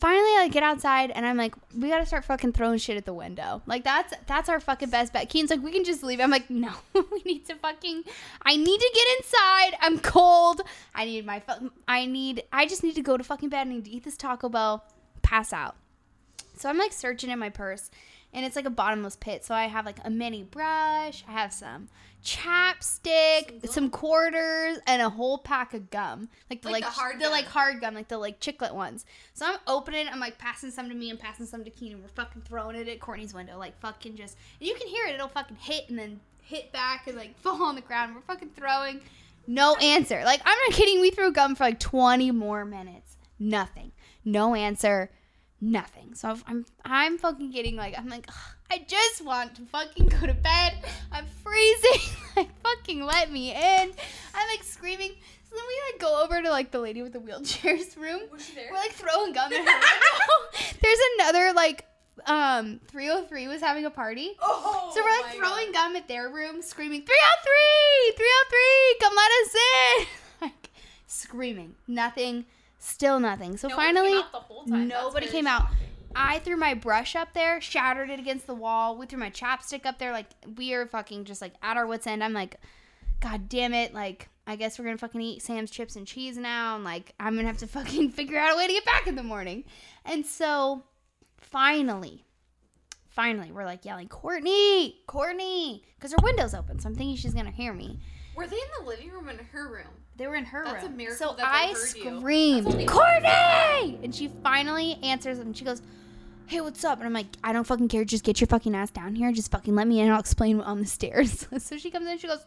[0.00, 3.14] finally, I get outside and I'm like, we gotta start fucking throwing shit at the
[3.14, 3.62] window.
[3.66, 5.28] Like, that's that's our fucking best bet.
[5.28, 6.20] Keen's like, we can just leave.
[6.20, 8.04] I'm like, no, we need to fucking.
[8.42, 9.78] I need to get inside.
[9.80, 10.62] I'm cold.
[10.94, 11.40] I need my.
[11.40, 12.44] fu- I need.
[12.52, 13.66] I just need to go to fucking bed.
[13.66, 14.84] I need to eat this Taco Bell.
[15.22, 15.76] Pass out.
[16.56, 17.90] So I'm like searching in my purse
[18.32, 19.44] and it's like a bottomless pit.
[19.44, 21.88] So I have like a mini brush, I have some
[22.24, 26.28] chapstick, some, quarters, and a whole pack of gum.
[26.50, 27.30] Like the Like like, the hard the gum.
[27.32, 29.04] like hard gum, like the like chiclet ones.
[29.34, 32.02] So I'm opening, I'm like passing some to me and passing some to Keenan.
[32.02, 35.14] We're fucking throwing it at Courtney's window, like fucking just and you can hear it,
[35.14, 38.14] it'll fucking hit and then hit back and like fall on the ground.
[38.14, 39.00] We're fucking throwing.
[39.46, 40.22] No answer.
[40.24, 43.16] Like I'm not kidding, we threw gum for like 20 more minutes.
[43.38, 43.92] Nothing.
[44.24, 45.10] No answer
[45.60, 46.14] nothing.
[46.14, 48.34] So I'm I'm, I'm fucking getting like I'm like "Ugh,
[48.70, 50.74] I just want to fucking go to bed.
[51.12, 52.12] I'm freezing.
[52.36, 53.90] like fucking let me in.
[54.34, 55.10] I'm like screaming.
[55.50, 58.20] So then we like go over to like the lady with the wheelchairs room.
[58.30, 58.68] Was she there?
[58.70, 59.80] We're like throwing gum at her.
[60.82, 61.84] There's another like
[62.26, 64.32] um 303 was having a party.
[64.42, 65.88] oh, So we're like throwing God.
[65.88, 70.06] gum at their room, screaming 303, 303, come let us in.
[70.42, 70.70] Like
[71.06, 71.74] screaming.
[71.86, 72.44] Nothing.
[72.88, 73.58] Still nothing.
[73.58, 74.88] So No finally came out the whole time.
[74.88, 75.68] Nobody came out.
[76.16, 78.96] I threw my brush up there, shattered it against the wall.
[78.96, 80.10] We threw my chapstick up there.
[80.10, 82.24] Like, we are fucking just like at our wits' end.
[82.24, 82.56] I'm like,
[83.20, 83.92] God damn it.
[83.92, 86.76] Like, I guess we're gonna fucking eat Sam's chips and cheese now.
[86.76, 89.16] And like, I'm gonna have to fucking figure out a way to get back in
[89.16, 89.64] the morning.
[90.06, 90.82] And so,
[91.36, 92.24] finally,
[93.10, 96.78] finally we're like yelling, Courtney, Courtney, because her window's open.
[96.78, 98.00] So I'm thinking she's gonna hear me.
[98.34, 100.04] Were they in the living room or in her room?
[100.18, 100.96] They were in her That's a room.
[100.96, 104.00] miracle so I screamed, Courtney!
[104.02, 105.80] And she finally answers and she goes,
[106.46, 106.98] Hey, what's up?
[106.98, 108.04] And I'm like, I don't fucking care.
[108.04, 109.30] Just get your fucking ass down here.
[109.32, 111.46] Just fucking let me in I'll explain on the stairs.
[111.58, 112.44] so she comes in and she goes,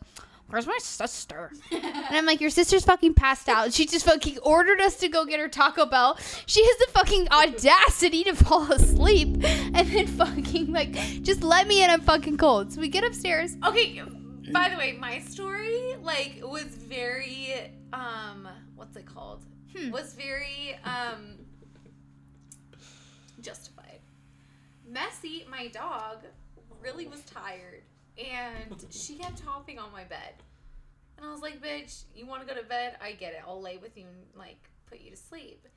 [0.49, 1.53] Where's my sister?
[1.71, 3.71] and I'm like, Your sister's fucking passed out.
[3.71, 6.17] She just fucking ordered us to go get her Taco Bell.
[6.47, 11.81] She has the fucking audacity to fall asleep and then fucking like just let me
[11.81, 11.89] in.
[11.89, 12.73] I'm fucking cold.
[12.73, 13.55] So we get upstairs.
[13.65, 14.03] Okay,
[14.51, 19.45] by the way, my story like was very um what's it called?
[19.75, 19.91] Hmm.
[19.91, 21.37] Was very um
[23.41, 23.99] justified.
[24.87, 26.25] Messy, my dog,
[26.81, 27.83] really was tired
[28.17, 30.33] and she kept hopping on my bed.
[31.17, 32.97] And I was like, bitch, you want to go to bed?
[33.01, 33.41] I get it.
[33.47, 35.67] I'll lay with you and like put you to sleep.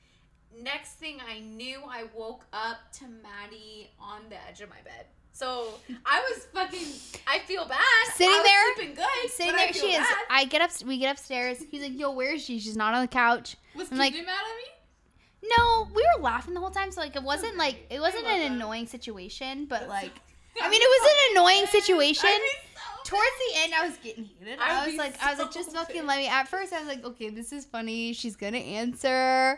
[0.63, 5.07] Next thing I knew, I woke up to Maddie on the edge of my bed.
[5.35, 5.75] So
[6.07, 6.87] I was fucking.
[7.27, 7.81] I feel bad.
[8.15, 9.31] Sitting I there, sleeping good.
[9.31, 10.07] Sitting there, she is.
[10.31, 10.71] I get up.
[10.87, 11.59] We get upstairs.
[11.71, 12.61] He's like, "Yo, where is she?
[12.61, 15.51] She's not on the couch." Was I'm like- mad at me?
[15.59, 18.41] No, we were laughing the whole time, so like it wasn't like it wasn't an
[18.41, 18.53] that.
[18.53, 20.13] annoying situation, but like
[20.63, 22.31] I mean it was an annoying situation.
[22.31, 22.74] Be so
[23.05, 24.59] Towards the end, I was getting heated.
[24.59, 26.07] I'd I was like, I was like, so just fucking pissed.
[26.07, 26.27] let me.
[26.27, 28.13] At first, I was like, okay, this is funny.
[28.15, 29.09] She's gonna answer.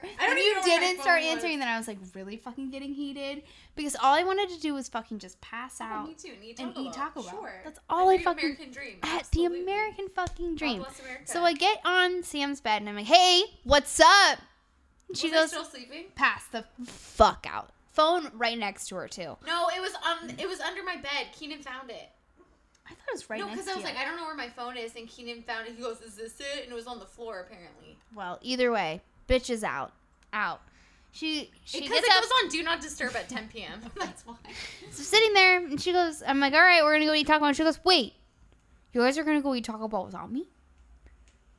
[0.02, 1.36] I don't and even you didn't start phone was.
[1.36, 1.58] answering.
[1.60, 3.42] Then I was like, really fucking getting heated
[3.76, 6.32] because all I wanted to do was fucking just pass Oh, out me too.
[6.34, 6.92] And eat and Taco eat Bell.
[6.92, 7.30] Taco Bell.
[7.30, 7.52] Sure.
[7.64, 8.96] That's all I The fucking American dream.
[9.02, 10.84] at the American fucking dream.
[11.24, 14.38] So I get on Sam's bed and I'm like, hey, what's up?
[15.08, 16.06] And she Was goes, still sleeping?
[16.16, 17.70] pass the fuck out.
[17.92, 19.36] Phone right next to her too.
[19.46, 21.28] No, it was um, it was under my bed.
[21.32, 22.10] Keenan found it.
[22.86, 24.48] I thought it was right no, because I was like, I don't know where my
[24.48, 25.74] phone is, and Keenan found it.
[25.76, 27.96] He goes, "Is this it?" And it was on the floor apparently.
[28.14, 29.92] well, either way, bitch is out,
[30.32, 30.60] out.
[31.12, 33.80] She she Because gets it up, goes on Do Not Disturb at 10 p.m.
[33.98, 34.36] That's why.
[34.90, 37.40] so sitting there, and she goes, I'm like, all right, we're gonna go eat Taco
[37.40, 37.48] Bell.
[37.48, 38.12] And she goes, wait,
[38.92, 40.46] you guys are gonna go eat Taco Bell without me?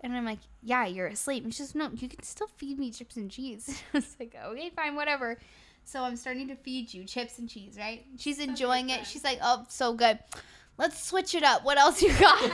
[0.02, 1.44] And I'm like, yeah, you're asleep.
[1.44, 3.82] And she says, no, you can still feed me chips and cheese.
[3.94, 5.40] I was like, okay, fine, whatever.
[5.84, 8.06] So I'm starting to feed you chips and cheese, right?
[8.20, 9.08] She's enjoying it.
[9.08, 10.20] She's like, oh, so good.
[10.78, 11.64] Let's switch it up.
[11.64, 12.40] What else you got?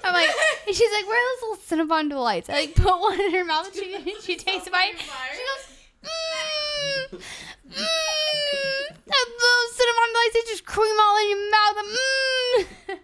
[0.04, 0.30] I'm like,
[0.66, 2.48] and she's like, where are those little Cinnabon delights?
[2.48, 4.98] I like put one in her mouth and she, she takes a bite.
[4.98, 7.20] She goes, mmm,
[7.68, 11.76] mmm, those Cinnabon delights, they just cream all in your mouth.
[11.76, 12.98] Mmm.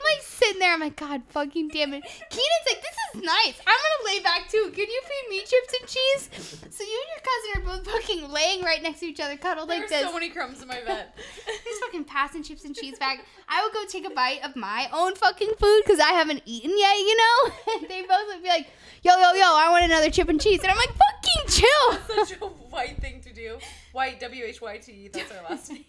[0.00, 0.72] I'm like sitting there.
[0.72, 2.02] I'm like, God fucking damn it.
[2.02, 3.60] Keenan's like, this is nice.
[3.66, 4.70] I'm gonna lay back too.
[4.72, 6.60] Can you feed me chips and cheese?
[6.70, 7.09] So you and your cousin
[7.56, 10.02] are both fucking laying right next to each other, cuddled like There's this.
[10.02, 11.06] so many crumbs in my bed.
[11.64, 13.24] He's fucking passing chips and cheese back.
[13.48, 16.70] I would go take a bite of my own fucking food because I haven't eaten
[16.76, 17.52] yet, you know?
[17.78, 18.68] And they both would be like,
[19.02, 20.60] yo, yo, yo, I want another chip and cheese.
[20.62, 22.16] And I'm like, fucking chill.
[22.26, 23.58] Such a white thing to do.
[23.92, 25.08] White W H Y T.
[25.12, 25.84] That's our last name.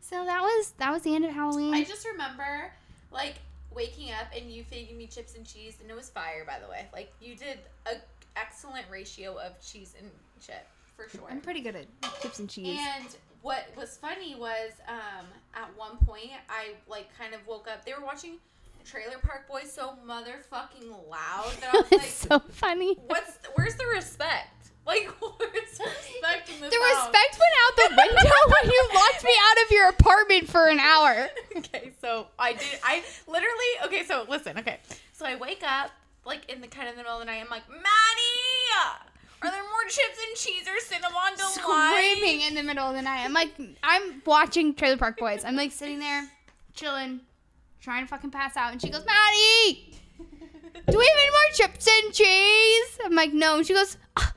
[0.00, 1.72] So that was that was the end of Halloween.
[1.74, 2.72] I just remember
[3.12, 3.34] like
[3.72, 6.44] waking up and you feeding me chips and cheese, and it was fire.
[6.44, 7.94] By the way, like you did a
[8.36, 10.10] excellent ratio of cheese and
[10.44, 10.66] chip
[10.96, 11.28] for sure.
[11.30, 11.86] I'm pretty good at
[12.20, 12.78] chips and cheese.
[12.96, 17.84] And what was funny was um, at one point I like kind of woke up.
[17.84, 18.36] They were watching
[18.84, 22.96] Trailer Park Boys so motherfucking loud that I was like, so funny.
[23.06, 24.48] "What's where's the respect?
[24.86, 28.30] Like where's the respect in this The house?" respect went out the window
[28.62, 31.28] when you locked me out of your apartment for an hour.
[31.56, 32.78] okay, so I did.
[32.84, 33.86] I literally.
[33.86, 34.58] Okay, so listen.
[34.58, 34.78] Okay,
[35.12, 35.90] so I wake up
[36.24, 37.40] like in the kind of the middle of the night.
[37.42, 39.00] I'm like, Maddie,
[39.42, 42.14] are there more chips and cheese or cinnamon delight?
[42.14, 43.24] Screaming in the middle of the night.
[43.24, 43.52] I'm like,
[43.82, 45.44] I'm watching Trailer Park Boys.
[45.44, 46.28] I'm like sitting there,
[46.74, 47.20] chilling,
[47.80, 48.72] trying to fucking pass out.
[48.72, 52.98] And she goes, Maddie, do we have any more chips and cheese?
[53.04, 53.58] I'm like, no.
[53.58, 54.32] And she goes, "Ah,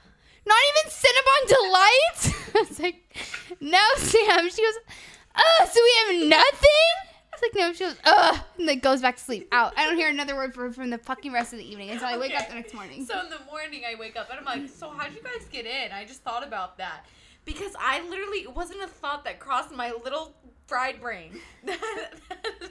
[0.45, 2.55] not even Cinnabon Delights?
[2.55, 3.17] I was like,
[3.59, 4.49] no, Sam.
[4.49, 4.79] She goes,
[5.35, 7.12] oh, so we have nothing?
[7.43, 7.73] Like, no.
[7.73, 8.39] She goes, ugh.
[8.57, 9.47] And like goes back to sleep.
[9.51, 9.73] Out.
[9.77, 12.17] I don't hear another word from, from the fucking rest of the evening until I
[12.17, 13.05] wake up the next morning.
[13.05, 15.65] So in the morning, I wake up and I'm like, so how'd you guys get
[15.65, 15.91] in?
[15.91, 17.05] I just thought about that
[17.45, 20.35] because I literally it wasn't a thought that crossed my little
[20.67, 21.31] fried brain
[21.65, 22.13] that,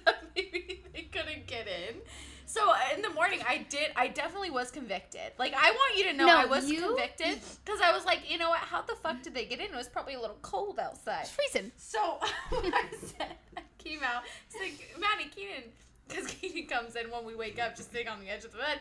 [0.04, 1.96] that maybe they couldn't get in.
[2.46, 3.92] So in the morning, I did.
[3.96, 5.32] I definitely was convicted.
[5.38, 8.30] Like I want you to know, No, I was you- convicted because I was like,
[8.30, 8.60] you know what?
[8.60, 9.66] How the fuck did they get in?
[9.66, 11.22] It was probably a little cold outside.
[11.22, 11.72] It's freezing.
[11.76, 15.64] So I said I came out, it's like Maddie Keenan,
[16.08, 18.58] because Keenan comes in when we wake up, just sitting on the edge of the
[18.58, 18.78] bed.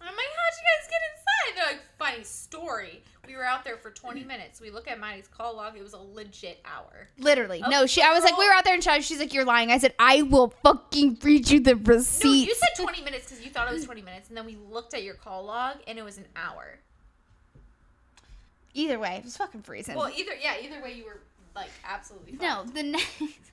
[0.00, 1.56] I'm like, how'd you guys get inside?
[1.56, 3.02] They're like, funny story.
[3.26, 4.60] We were out there for 20 minutes.
[4.60, 5.76] We look at Maddie's call log.
[5.76, 7.08] It was a legit hour.
[7.18, 7.62] Literally.
[7.64, 9.04] Oh, no, she I was like, we were out there in charge.
[9.04, 9.70] she's like, You're lying.
[9.70, 12.28] I said, I will fucking read you the receipt.
[12.28, 14.58] No, you said 20 minutes because you thought it was 20 minutes, and then we
[14.70, 16.78] looked at your call log, and it was an hour.
[18.74, 19.94] Either way, it was fucking freezing.
[19.94, 21.20] Well, either yeah, either way, you were
[21.54, 22.32] like absolutely.
[22.32, 23.52] no, the next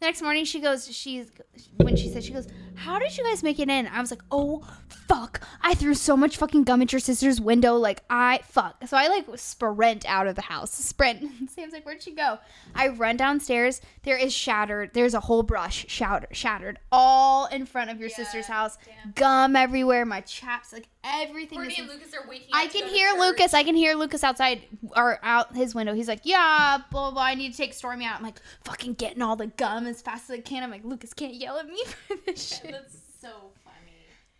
[0.00, 1.30] the next morning she goes, she's
[1.76, 3.86] when she said she goes, how did you guys make it in?
[3.88, 4.64] I was like, oh
[5.08, 8.76] fuck, I threw so much fucking gum at your sister's window, like I fuck.
[8.86, 11.50] So I like sprint out of the house, sprint.
[11.50, 12.38] Sam's like, where'd she go?
[12.74, 13.80] I run downstairs.
[14.04, 14.90] There is shattered.
[14.94, 18.78] There's a whole brush shattered, shattered all in front of your Yeah, sister's house.
[18.84, 19.12] damn.
[19.12, 20.04] Gum everywhere.
[20.06, 21.58] My chaps, like everything.
[21.58, 22.48] Courtney is and Lucas are waking.
[22.52, 23.08] I can hear.
[23.18, 23.52] Lucas.
[23.54, 24.62] I can hear Lucas outside
[24.96, 25.92] or out his window.
[25.94, 27.10] He's like, "Yeah, blah blah.
[27.12, 27.22] blah.
[27.22, 30.30] I need to take Stormy out." I'm like, "Fucking getting all the gum as fast
[30.30, 33.50] as I can." I'm like, "Lucas can't yell at me for this shit." That's so
[33.64, 33.74] funny.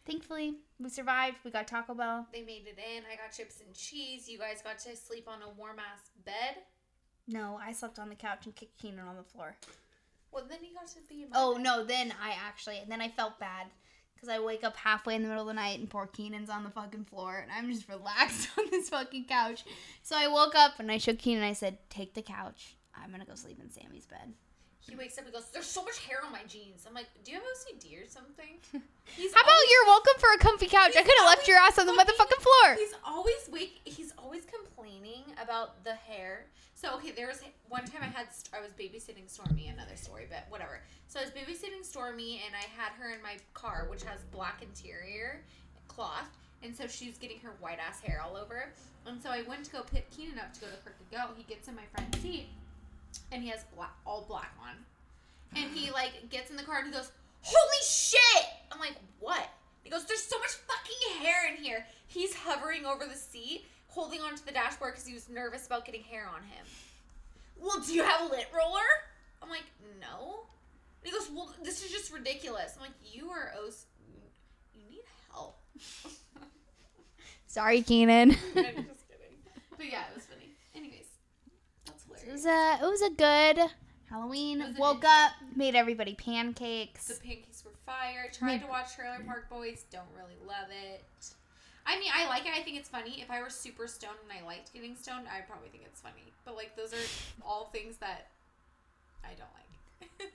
[0.07, 1.37] Thankfully, we survived.
[1.45, 2.27] We got Taco Bell.
[2.33, 3.03] They made it in.
[3.13, 4.29] I got chips and cheese.
[4.29, 6.63] You guys got to sleep on a warm ass bed.
[7.27, 9.55] No, I slept on the couch and kicked Keenan on the floor.
[10.33, 11.63] Well, then you got to be Oh bed.
[11.63, 13.67] no, then I actually, then I felt bad
[14.15, 16.65] because I wake up halfway in the middle of the night and poor Keenan's on
[16.65, 19.65] the fucking floor and I'm just relaxed on this fucking couch.
[20.03, 21.43] So I woke up and I shook Keenan.
[21.43, 22.77] and I said, "Take the couch.
[22.95, 24.33] I'm gonna go sleep in Sammy's bed."
[24.81, 27.33] He wakes up and goes, "There's so much hair on my jeans." I'm like, "Do
[27.33, 28.57] you have OCD or something?"
[29.17, 30.93] He's How about always- you're welcome for a comfy couch?
[30.97, 32.75] I could have left your ass on the motherfucking floor.
[32.77, 33.81] He's always wake.
[33.85, 36.47] He's always complaining about the hair.
[36.75, 39.69] So okay, there was one time I had I was babysitting Stormy.
[39.69, 40.81] Another story, but whatever.
[41.09, 44.63] So I was babysitting Stormy, and I had her in my car, which has black
[44.63, 45.43] interior
[45.89, 46.29] cloth,
[46.63, 48.73] and so she's getting her white ass hair all over.
[49.07, 51.35] And so I went to go pick Keenan up to go to Kirk Crooked Go.
[51.37, 52.47] He gets in my front seat,
[53.33, 54.75] and he has black, all black on,
[55.57, 57.11] and he like gets in the car and he goes,
[57.43, 59.49] "Holy shit!" I'm like, "What?"
[59.83, 64.21] He goes, "There's so much fucking hair in here." He's hovering over the seat, holding
[64.21, 66.65] onto the dashboard because he was nervous about getting hair on him.
[67.61, 68.81] Well, do you have a lint roller?
[69.43, 69.65] I'm like,
[70.01, 70.41] no.
[71.03, 72.75] And he goes, well, this is just ridiculous.
[72.77, 73.71] I'm like, you are oh,
[74.75, 75.59] you need help.
[77.47, 78.31] Sorry, Keenan.
[78.57, 79.37] I'm just kidding.
[79.77, 80.53] But yeah, it was funny.
[80.75, 81.07] Anyways,
[81.87, 83.71] that's it was a it was a good
[84.11, 84.61] Halloween.
[84.63, 87.07] A Woke good- up, made everybody pancakes.
[87.09, 87.27] The pancakes.
[87.27, 88.31] pancakes were fire.
[88.33, 89.85] Tried to watch Trailer Park Boys.
[89.91, 91.05] Don't really love it.
[91.87, 92.53] I mean, I like it.
[92.55, 93.21] I think it's funny.
[93.23, 96.33] If I were super stoned and I liked getting stoned, I probably think it's funny.
[96.45, 97.07] But like, those are
[97.47, 98.29] all things that
[99.25, 100.11] I don't like.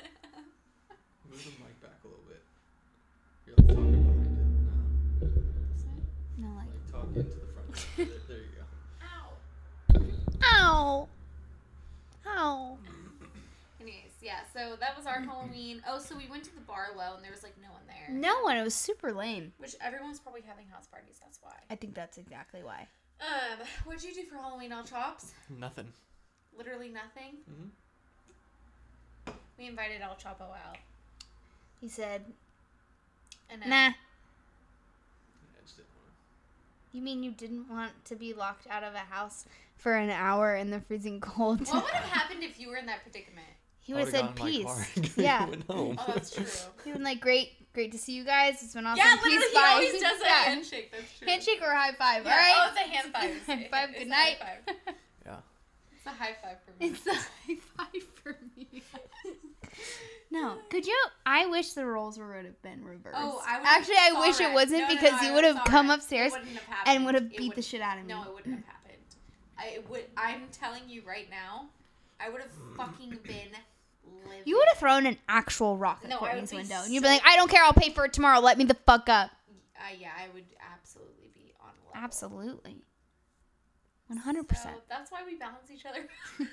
[1.30, 2.42] Move the mic back a little bit.
[3.46, 5.30] You're like talking behind it.
[6.38, 7.86] No, No, like, like talk into the front.
[7.98, 8.66] there, there you go.
[9.06, 9.28] Ow.
[10.44, 11.08] ow,
[12.36, 12.78] ow.
[13.82, 14.40] Anyways, yeah.
[14.54, 15.82] So that was our Halloween.
[15.88, 18.14] Oh, so we went to the bar low and there was like no one there.
[18.16, 18.56] No one.
[18.58, 19.52] It was super lame.
[19.58, 21.20] Which everyone's probably having house parties.
[21.22, 21.54] That's why.
[21.70, 22.88] I think that's exactly why.
[23.22, 25.32] Um, what'd you do for Halloween, all chops?
[25.50, 25.88] Nothing.
[26.58, 27.38] Literally nothing.
[27.50, 29.34] Mhm.
[29.58, 30.78] We invited El Chapo out,
[31.80, 32.26] He said,
[33.50, 33.94] and uh, "Nah." I
[35.64, 36.12] just didn't want
[36.94, 40.56] You mean you didn't want to be locked out of a house for an hour
[40.56, 41.60] in the freezing cold?
[41.68, 43.48] What would have happened if you were in that predicament?
[43.86, 45.18] he would have said would've gotten in my car peace.
[45.18, 45.50] yeah.
[45.50, 45.96] went home.
[46.00, 46.46] Oh, that's true.
[46.86, 48.64] He would been like, great, great to see you guys.
[48.64, 49.00] It's been awesome.
[49.06, 49.68] yeah, peace, literally, he bye.
[49.74, 50.44] always does a Yeah.
[50.44, 50.92] handshake.
[50.92, 51.28] That's true.
[51.28, 52.32] Handshake or high five, Yeah.
[52.32, 52.54] all right?
[52.56, 53.46] Oh, it's a hand five.
[53.60, 54.38] High five, It's good a night.
[54.40, 54.96] high five.
[55.26, 55.36] Yeah.
[55.98, 56.90] It's a high five for me.
[56.92, 58.84] It's a high five for me.
[60.34, 60.98] no, could you?
[61.28, 63.16] I wish the roles would have been reversed.
[63.16, 65.92] Oh, I would actually, I wish it wasn't No, because no, you would have come
[65.92, 66.44] upstairs have
[66.88, 68.14] and would have beat the shit out of me.
[68.14, 68.98] No, it wouldn't have happened.
[69.60, 70.06] I would.
[70.18, 71.68] I'm telling you right now,
[72.20, 73.52] I would have fucking been
[74.24, 74.42] livid.
[74.46, 77.22] You would have thrown an actual rock at No, Courtney's window, and you'd be like,
[77.24, 77.64] "I don't care.
[77.64, 78.40] I'll pay for it tomorrow.
[78.40, 79.30] Let me the fuck up."
[79.78, 82.04] Uh, yeah, I would absolutely be on level.
[82.04, 82.78] Absolutely,
[84.08, 84.78] one hundred percent.
[84.90, 86.08] That's why we balance each other.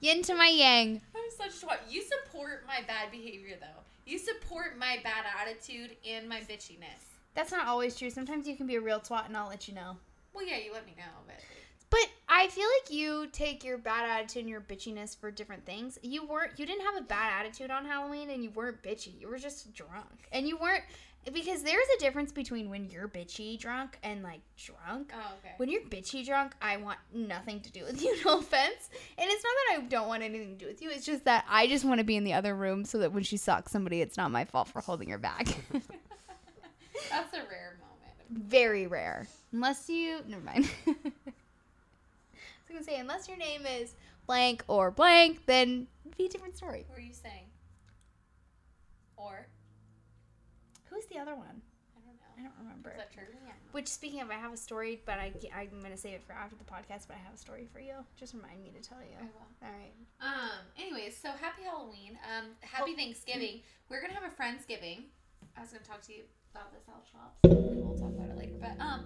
[0.00, 1.00] Yin to my yang.
[1.14, 3.82] I'm such what you support my bad behavior though.
[4.06, 7.04] You support my bad attitude and my bitchiness.
[7.34, 8.10] That's not always true.
[8.10, 9.96] Sometimes you can be a real twat, and I'll let you know.
[10.34, 11.36] Well, yeah, you let me know, but
[11.90, 15.98] But I feel like you take your bad attitude and your bitchiness for different things.
[16.02, 19.20] You weren't you didn't have a bad attitude on Halloween and you weren't bitchy.
[19.20, 20.28] You were just drunk.
[20.32, 20.84] And you weren't
[21.32, 25.12] because there's a difference between when you're bitchy drunk and like drunk.
[25.14, 25.54] oh okay.
[25.58, 28.88] When you're bitchy drunk, I want nothing to do with you, no offense.
[29.18, 31.44] And it's not that I don't want anything to do with you, it's just that
[31.48, 34.00] I just want to be in the other room so that when she sucks somebody,
[34.00, 35.46] it's not my fault for holding her back.
[37.10, 38.48] That's a rare moment.
[38.48, 39.26] Very rare.
[39.52, 40.70] Unless you never mind.
[40.86, 43.94] I was gonna say, unless your name is
[44.26, 46.84] blank or blank, then it'd be a different story.
[46.88, 47.46] What were you saying?
[49.16, 49.46] Or
[51.10, 51.60] the other one?
[51.96, 52.30] I don't know.
[52.38, 52.90] I don't remember.
[52.90, 53.24] Is that true?
[53.44, 53.52] Yeah.
[53.72, 56.56] Which, speaking of, I have a story, but I, I'm gonna save it for after
[56.56, 57.06] the podcast.
[57.08, 57.94] But I have a story for you.
[58.16, 59.16] Just remind me to tell you.
[59.18, 59.46] I will.
[59.62, 59.92] All right.
[60.20, 60.64] Um.
[60.78, 62.18] Anyways, so happy Halloween.
[62.36, 62.46] Um.
[62.60, 63.60] Happy Thanksgiving.
[63.88, 65.04] We're gonna have a friendsgiving.
[65.56, 66.22] I was gonna talk to you
[66.54, 67.38] about this out shops.
[67.44, 68.54] We'll talk about it later.
[68.60, 69.04] But um,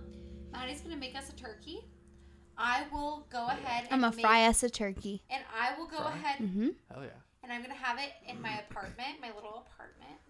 [0.53, 1.81] Maddie's gonna make us a turkey.
[2.57, 3.89] I will go ahead.
[3.91, 5.23] I'm and gonna make, fry us a turkey.
[5.29, 6.13] and I will go Fry?
[6.13, 6.69] ahead Mm-hmm.
[6.93, 7.09] Hell yeah.
[7.43, 10.21] and I'm gonna have it in my apartment, my little apartment.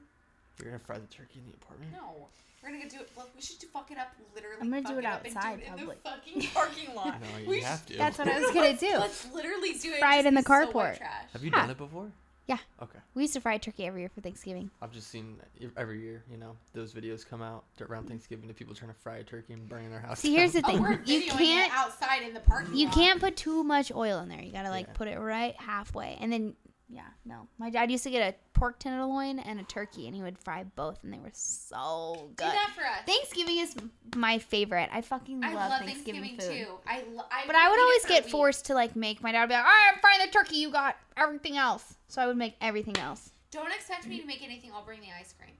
[0.59, 1.93] You're gonna fry the turkey in the apartment?
[1.93, 2.29] No,
[2.63, 3.11] we're gonna do it.
[3.17, 4.13] Look, we should do, fuck it up.
[4.35, 6.03] Literally, I'm gonna do it outside, do it in public.
[6.05, 7.21] the fucking parking lot.
[7.21, 7.97] No, you We have to.
[7.97, 8.91] That's what I was gonna do.
[8.99, 9.99] Let's literally do it.
[9.99, 10.99] Fry it in the be so carport.
[11.33, 11.61] Have you Yeah.
[11.63, 12.11] done it before?
[12.47, 12.59] Yeah.
[12.83, 12.99] Okay.
[13.15, 14.71] We used to fry turkey every year for Thanksgiving.
[14.83, 15.39] I've just seen
[15.79, 19.17] every year, you know, those videos come out around Thanksgiving of people trying to fry
[19.17, 20.21] a turkey and burning their house.
[20.21, 20.73] See, here's the down.
[20.73, 20.83] Oh, thing.
[20.83, 22.95] we're You can't- it outside in the parking You lot.
[22.95, 24.43] can't put too much oil in there.
[24.43, 24.93] You gotta like Yeah.
[24.93, 26.55] put it right halfway, and then
[26.89, 27.49] yeah, no.
[27.59, 30.65] My dad used to get a pork tenderloin and a turkey, and he would fry
[30.77, 32.45] both, and they were so good.
[32.45, 32.53] do good.
[32.55, 32.99] that for us.
[33.07, 33.75] Thanksgiving is
[34.17, 34.91] my favorite.
[34.93, 35.59] I fucking love, Thanksgiving.
[35.59, 36.67] I love, love Thanksgiving, Thanksgiving, food.
[36.67, 36.79] too.
[36.87, 38.31] I, lo- I But I would always get week.
[38.33, 40.57] forced to like make my dad would be like, "All right, I'm frying the turkey.
[40.57, 43.31] You got everything else." So I would make everything else.
[43.51, 44.71] Don't expect me to make anything.
[44.75, 45.53] I'll bring the ice cream.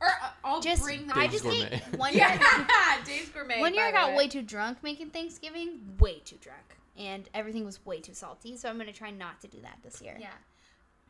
[0.00, 1.18] Or uh, I'll Just bring the.
[1.18, 1.82] I just Gourmet.
[1.92, 2.20] ate one year.
[2.28, 3.58] yeah, Dave's gourmet.
[3.60, 4.16] One year I by the got way.
[4.16, 8.56] way too drunk making Thanksgiving, way too drunk, and everything was way too salty.
[8.56, 10.16] So I'm gonna try not to do that this year.
[10.20, 10.28] Yeah,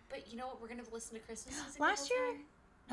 [0.08, 0.60] but you know what?
[0.60, 1.80] We're gonna listen to Christmas music.
[1.80, 2.42] Last year, time.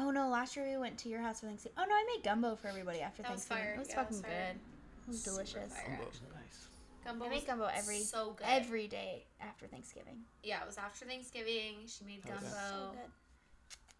[0.07, 0.29] Oh no!
[0.29, 1.77] Last year we went to your house for Thanksgiving.
[1.77, 3.63] Oh no, I made gumbo for everybody after That was Thanksgiving.
[3.63, 3.73] fire.
[3.75, 4.55] It was Yeah, that fucking was good.
[4.55, 5.73] It was Super delicious.
[5.73, 5.97] fire.
[5.97, 6.67] Gumbo's nice.
[7.05, 8.47] Gumbo I make gumbo every so good.
[8.49, 10.23] every day after Thanksgiving.
[10.43, 11.75] yeah, it was after Thanksgiving.
[11.87, 12.33] She made yeah.
[12.33, 12.47] gumbo.
[12.49, 13.11] So good.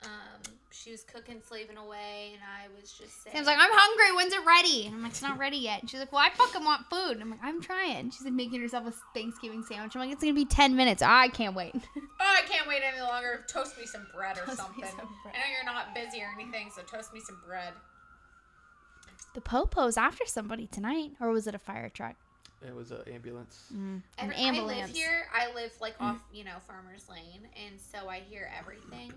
[0.05, 0.41] Um,
[0.71, 3.35] she was cooking, slaving away, and I was just saying.
[3.35, 4.15] Sam's like, I'm hungry.
[4.15, 4.85] When's it ready?
[4.85, 5.81] And I'm like, it's not ready yet.
[5.81, 7.11] And she's like, well, I fucking want food.
[7.13, 8.11] And I'm like, I'm trying.
[8.11, 9.95] She's like making herself a Thanksgiving sandwich.
[9.95, 11.01] I'm like, it's gonna be ten minutes.
[11.01, 11.75] I can't wait.
[12.27, 13.45] Oh, I can't wait any longer.
[13.47, 14.83] Toast me some bread or Toast something.
[14.85, 15.35] some bread.
[15.35, 17.73] I know you're not busy or anything, so toast me some bread.
[19.35, 22.15] the popo's after somebody tonight, or was it a fire truck?
[22.65, 23.65] It was an ambulance.
[23.73, 24.79] Mm, an ambulance.
[24.81, 25.27] I live here.
[25.33, 29.11] I live like off, you know, Farmers Lane, and so I hear everything.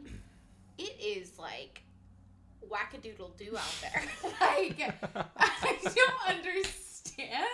[0.79, 1.83] It is like
[2.68, 4.03] wackadoodle do out there.
[4.41, 4.95] like
[5.37, 7.47] I don't understand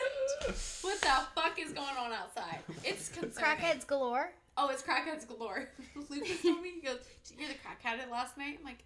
[0.82, 2.58] what the fuck is going on outside.
[2.84, 3.58] It's concerning.
[3.58, 4.32] Crackheads galore.
[4.56, 5.68] Oh, it's crackheads galore.
[6.10, 7.54] Lucas told me he goes, "Did you hear the
[7.88, 8.84] crackhead it last night?" I'm like,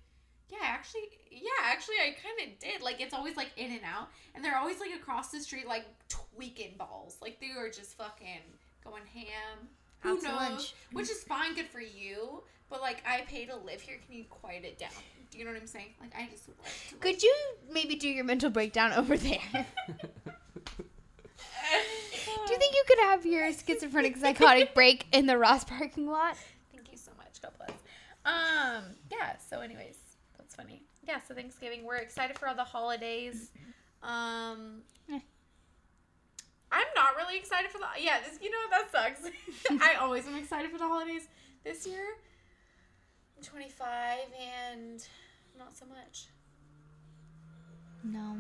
[0.51, 2.83] "Yeah, actually, yeah, actually, I kind of did.
[2.83, 5.85] Like, it's always like in and out, and they're always like across the street, like
[6.09, 7.17] tweaking balls.
[7.21, 8.43] Like they are just fucking
[8.85, 9.69] going ham.
[10.01, 10.35] Who to knows?
[10.37, 10.75] lunch.
[10.93, 12.43] Which is fine, good for you.
[12.71, 13.97] But like, I pay to live here.
[14.07, 14.91] Can you quiet it down?
[15.31, 15.95] Do you know what I'm saying?
[16.01, 16.95] Like, I just would like to.
[16.95, 17.35] like- Could you
[17.73, 19.39] maybe do your mental breakdown over there?
[19.55, 19.65] do
[22.53, 26.37] you think you could have your schizophrenic psychotic break in the Ross parking lot?
[26.73, 27.41] Thank you so much.
[27.43, 27.71] God bless.
[28.25, 29.97] Um, yeah, so anyways,
[30.37, 30.83] that's funny.
[31.07, 33.51] Yeah, so Thanksgiving, we're excited for all the holidays.
[34.03, 35.19] Um Eh.
[36.71, 39.31] I'm not really excited for the yeah, this you know that sucks.
[39.83, 41.27] I always am excited for the holidays.
[41.65, 42.15] This year I'm
[43.43, 45.05] 25 and
[45.59, 46.27] not so much.
[48.05, 48.37] No.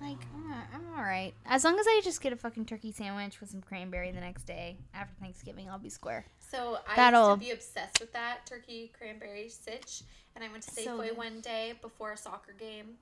[0.00, 1.32] Like, I'm, a- I'm all right.
[1.46, 4.44] As long as I just get a fucking turkey sandwich with some cranberry the next
[4.44, 6.24] day after Thanksgiving, I'll be square.
[6.40, 10.02] So I That'll- used to be obsessed with that turkey cranberry sitch,
[10.34, 11.18] and I went to So Safeway good.
[11.18, 12.94] one day before a soccer game,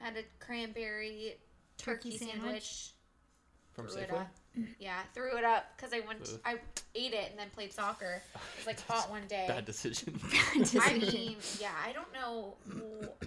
[0.00, 1.36] had a cranberry
[1.78, 2.40] turkey, Turkey sandwich.
[2.42, 2.90] sandwich?
[3.72, 4.20] From threw it Safeway?
[4.22, 4.28] up.
[4.58, 4.72] Mm-hmm.
[4.80, 6.38] Yeah, threw it up because I went.
[6.44, 6.54] I
[6.94, 8.20] ate it and then played soccer.
[8.34, 9.44] It was like hot one day.
[9.46, 10.18] Bad decision.
[10.82, 12.54] I mean, yeah, I don't know.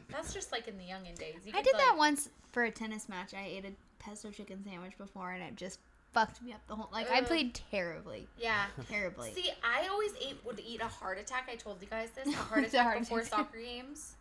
[0.10, 1.36] That's just like in the youngin days.
[1.46, 3.34] You I could, did that once for a tennis match.
[3.34, 3.72] I ate a
[4.04, 5.80] pesto chicken sandwich before, and it just
[6.14, 6.90] fucked me up the whole.
[6.92, 8.66] Like, I played terribly, Yeah.
[8.90, 9.32] terribly.
[9.34, 11.48] See, I always ate would eat a heart attack.
[11.50, 12.28] I told you guys this.
[12.28, 13.30] A heart it's a attack heart before attack.
[13.32, 14.16] soccer games.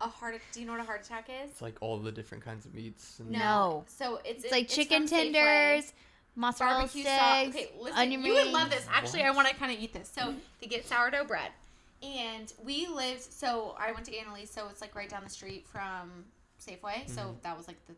[0.00, 0.40] A heart.
[0.52, 1.50] Do you know what a heart attack is?
[1.52, 3.20] it's like all the different kinds of meats.
[3.20, 3.84] And No.
[3.86, 5.32] So it's it's like chicken from Safeway.
[5.32, 5.92] tenders,
[6.36, 7.46] mozzarella barbecue sticks, sauce.
[7.48, 8.86] Okay, listen, onion you would love this.
[8.92, 10.08] Actually, I want to kind of eat this.
[10.14, 11.50] So they get sourdough bread,
[12.02, 13.22] and we lived.
[13.22, 16.24] So I went to Annalise, so it's like right down the street from
[16.64, 17.08] Safeway.
[17.08, 17.42] So Mhm.
[17.42, 17.94] that was like the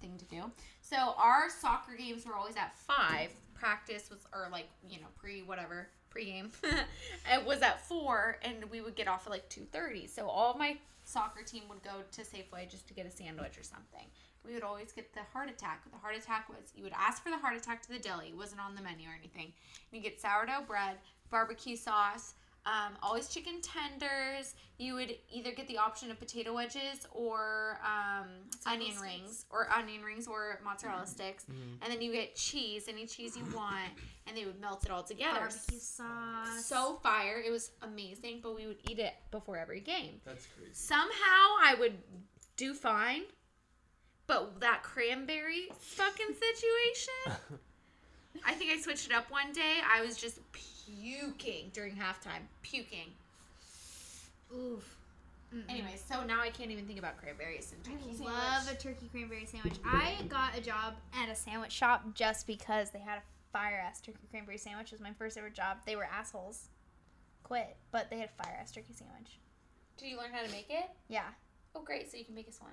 [0.00, 0.50] thing to do.
[0.82, 3.30] So our soccer games were always at five.
[3.54, 6.50] Practice was or like you know pre whatever pregame.
[7.32, 10.06] it was at four, and we would get off at like two thirty.
[10.06, 13.62] So all my soccer team would go to Safeway just to get a sandwich or
[13.62, 14.06] something.
[14.46, 15.82] We would always get the heart attack.
[15.90, 18.28] The heart attack was you would ask for the heart attack to the deli.
[18.28, 19.52] It wasn't on the menu or anything.
[19.90, 20.96] You get sourdough bread,
[21.30, 22.34] barbecue sauce,
[22.64, 24.54] um, always chicken tenders.
[24.78, 28.26] You would either get the option of potato wedges or um,
[28.66, 29.02] onion sticks.
[29.02, 31.78] rings, or onion rings or mozzarella sticks, Mhm.
[31.82, 33.90] and then you get cheese, any cheese you want,
[34.26, 35.38] and they would melt it all together.
[35.38, 36.66] barbecue sauce.
[36.66, 37.40] So fire!
[37.40, 40.20] It was amazing, but we would eat it before every game.
[40.24, 40.72] That's crazy.
[40.74, 42.02] Somehow I would
[42.56, 43.22] do fine,
[44.26, 47.38] but that cranberry fucking situation.
[48.44, 49.76] I think I switched it up one day.
[49.88, 52.42] I was just puking during halftime.
[52.62, 53.08] Puking.
[54.54, 54.96] Oof.
[55.70, 58.28] Anyways, so now I can't even think about cranberries and turkey I sandwich.
[58.28, 59.76] love a turkey cranberry sandwich.
[59.84, 63.22] I got a job at a sandwich shop just because they had a
[63.52, 64.88] fire ass turkey cranberry sandwich.
[64.88, 65.78] It was my first ever job.
[65.86, 66.68] They were assholes.
[67.42, 69.38] Quit, but they had a fire ass turkey sandwich.
[69.96, 70.90] Did you learn how to make it?
[71.08, 71.28] Yeah,
[71.74, 72.10] Oh, great!
[72.10, 72.72] So you can make us one.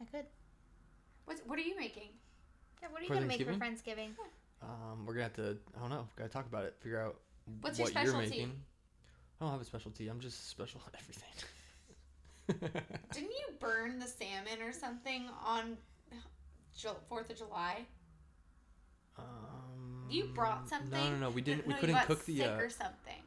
[0.00, 0.24] I could.
[1.24, 2.08] What's, what are you making?
[2.82, 4.10] Yeah, what are you For gonna make for Thanksgiving?
[4.10, 4.62] Friendsgiving?
[4.62, 5.56] Um, we're gonna have to.
[5.76, 6.08] I don't know.
[6.16, 6.76] Gotta talk about it.
[6.80, 7.16] Figure out
[7.60, 8.52] What's your what you're making.
[9.40, 10.08] I don't have a specialty.
[10.08, 11.32] I'm just special at everything.
[13.12, 15.76] Didn't you burn the salmon or something on
[17.08, 17.86] Fourth of July?
[19.18, 20.90] um, You brought something.
[20.90, 21.30] No, no, no.
[21.30, 21.66] We didn't.
[21.66, 22.38] We No, you couldn't got cook the.
[22.38, 23.22] sick Uh, or something.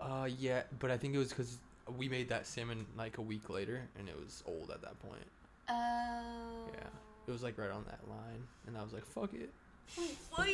[0.00, 1.58] uh, yeah, but I think it was because
[1.96, 5.26] we made that salmon like a week later, and it was old at that point.
[5.68, 6.68] Oh.
[6.74, 6.88] Yeah.
[7.26, 9.50] It was like right on that line, and I was like, "Fuck it."
[10.30, 10.46] What?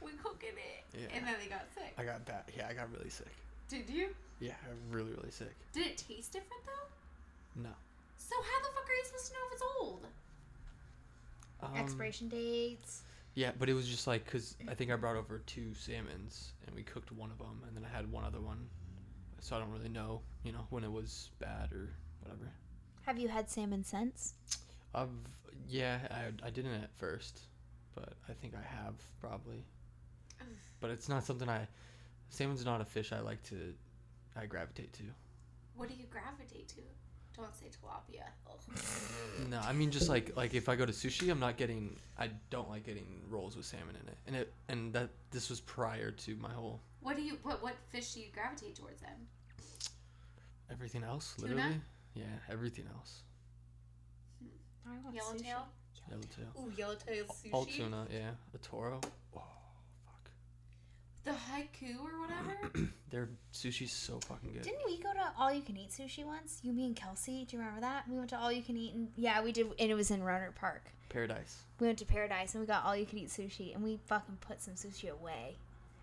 [0.00, 0.84] We cooking it.
[0.98, 1.16] Yeah.
[1.16, 1.92] And then they got sick.
[1.98, 2.44] I got bad.
[2.56, 3.32] Yeah, I got really sick.
[3.68, 4.08] Did you?
[4.40, 5.54] Yeah, I got really, really sick.
[5.72, 7.62] Did it taste different though?
[7.62, 7.70] No.
[8.16, 10.06] So how the fuck are you supposed to know if it's old?
[11.62, 13.02] Um, Expiration dates.
[13.34, 16.74] Yeah, but it was just like because I think I brought over two salmons and
[16.74, 18.66] we cooked one of them, and then I had one other one,
[19.40, 21.88] so I don't really know, you know, when it was bad or
[22.20, 22.50] whatever.
[23.06, 24.34] Have you had salmon since?
[24.94, 25.08] I've
[25.68, 27.40] yeah, I I didn't at first,
[27.94, 29.64] but I think I have probably.
[30.80, 31.66] But it's not something I.
[32.30, 33.74] Salmon's not a fish I like to.
[34.36, 35.02] I gravitate to.
[35.74, 36.82] What do you gravitate to?
[37.36, 38.24] Don't say tilapia.
[39.48, 41.96] No, I mean just like like if I go to sushi, I'm not getting.
[42.18, 45.60] I don't like getting rolls with salmon in it, and it and that this was
[45.60, 49.26] prior to my whole What do you what what fish do you gravitate towards then?
[50.70, 51.34] everything else.
[51.38, 51.54] Tuna?
[51.54, 51.80] Literally,
[52.14, 53.22] yeah, everything else.
[54.86, 55.66] I want Yellowtail?
[56.08, 56.46] Yellowtail.
[56.58, 57.52] Ooh, yellowtail sushi.
[57.52, 58.30] All tuna, yeah.
[58.54, 59.00] A toro.
[59.36, 59.42] Oh,
[60.04, 60.30] fuck.
[61.24, 62.88] The haiku or whatever?
[63.10, 64.62] Their sushi's so fucking good.
[64.62, 66.60] Didn't we go to all you can eat sushi once?
[66.62, 67.44] You, me, and Kelsey.
[67.44, 68.08] Do you remember that?
[68.08, 70.20] We went to all you can eat, and yeah, we did, and it was in
[70.20, 70.84] Rohnert Park.
[71.10, 71.58] Paradise.
[71.78, 74.38] We went to Paradise, and we got all you can eat sushi, and we fucking
[74.40, 75.56] put some sushi away.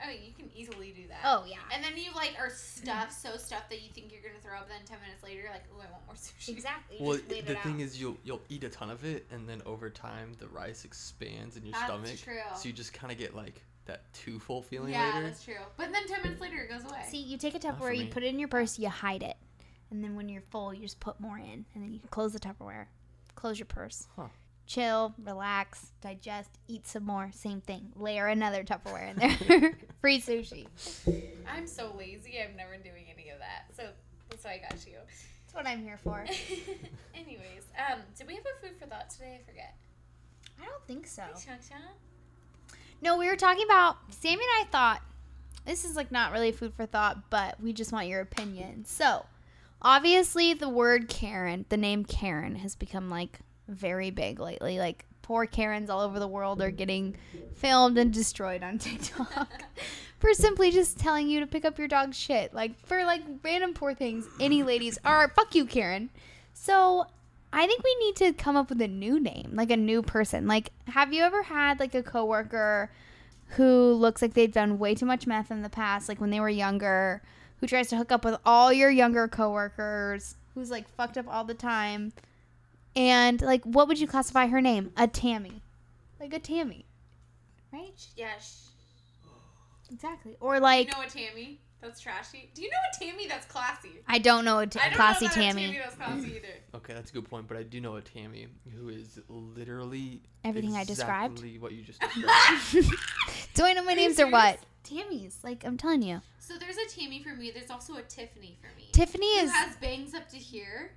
[0.03, 1.19] Oh, you can easily do that.
[1.23, 4.41] Oh yeah, And then you like are stuffed, so stuffed that you think you're gonna
[4.41, 4.67] throw up.
[4.67, 6.49] Then ten minutes later, you're like, oh, I want more sushi.
[6.49, 6.97] exactly.
[6.99, 7.81] You Well, just laid the it thing out.
[7.81, 11.57] is, you'll you'll eat a ton of it, and then over time, the rice expands
[11.57, 12.39] in your That's stomach, true.
[12.57, 15.27] so you just kind of get like that too full feeling yeah, later.
[15.27, 15.55] that's true.
[15.77, 17.03] But then ten minutes later, it goes away.
[17.09, 19.35] See, you take a Tupperware, you put it in your purse, you hide it,
[19.91, 22.39] and then when you're full, you just put more in, and then you close the
[22.39, 22.85] Tupperware,
[23.35, 24.27] close your purse, Huh.
[24.65, 27.29] Chill, relax, digest, eat some more.
[27.33, 27.91] Same thing.
[27.95, 29.73] Layer another Tupperware in there.
[30.01, 30.67] Free sushi.
[31.47, 32.39] I'm so lazy.
[32.41, 33.75] I'm never doing any of that.
[33.75, 33.89] So
[34.29, 34.93] that's why I got you.
[34.97, 36.19] That's what I'm here for.
[37.15, 39.39] Anyways, um, did we have a food for thought today?
[39.41, 39.75] I forget.
[40.61, 41.23] I don't think so.
[41.33, 41.81] Cha-cha?
[43.01, 45.01] No, we were talking about Sammy and I thought
[45.65, 48.85] this is like not really food for thought, but we just want your opinion.
[48.85, 49.25] So,
[49.81, 54.79] obviously, the word Karen, the name Karen, has become like very big lately.
[54.79, 57.15] Like, poor Karens all over the world are getting
[57.55, 59.63] filmed and destroyed on TikTok
[60.19, 62.53] for simply just telling you to pick up your dog's shit.
[62.53, 66.09] Like, for like random poor things, any ladies are fuck you, Karen.
[66.53, 67.07] So,
[67.51, 70.45] I think we need to come up with a new name, like a new person.
[70.45, 72.91] Like, have you ever had like a coworker
[73.49, 76.39] who looks like they've done way too much meth in the past, like when they
[76.39, 77.21] were younger,
[77.59, 81.45] who tries to hook up with all your younger coworkers, who's like fucked up all
[81.45, 82.11] the time?
[82.95, 84.91] And like, what would you classify her name?
[84.95, 85.61] A Tammy,
[86.19, 86.85] like a Tammy,
[87.71, 88.07] right?
[88.15, 88.29] Yeah.
[89.91, 90.35] Exactly.
[90.39, 92.49] Or like, you know a Tammy that's trashy?
[92.55, 94.01] Do you know a Tammy that's classy?
[94.07, 95.61] I don't know a ta- don't classy know about a Tammy.
[95.63, 96.47] Tammy that's classy either.
[96.75, 100.75] Okay, that's a good point, but I do know a Tammy who is literally Everything
[100.75, 101.39] I described?
[101.39, 102.91] Exactly what you just described.
[103.53, 104.59] Do I know my Are names or what?
[104.83, 105.39] Tammy's.
[105.41, 107.51] Like I'm telling you, So there's a Tammy for me.
[107.51, 108.89] There's also a Tiffany for me.
[108.91, 110.91] Tiffany who is has bangs up to here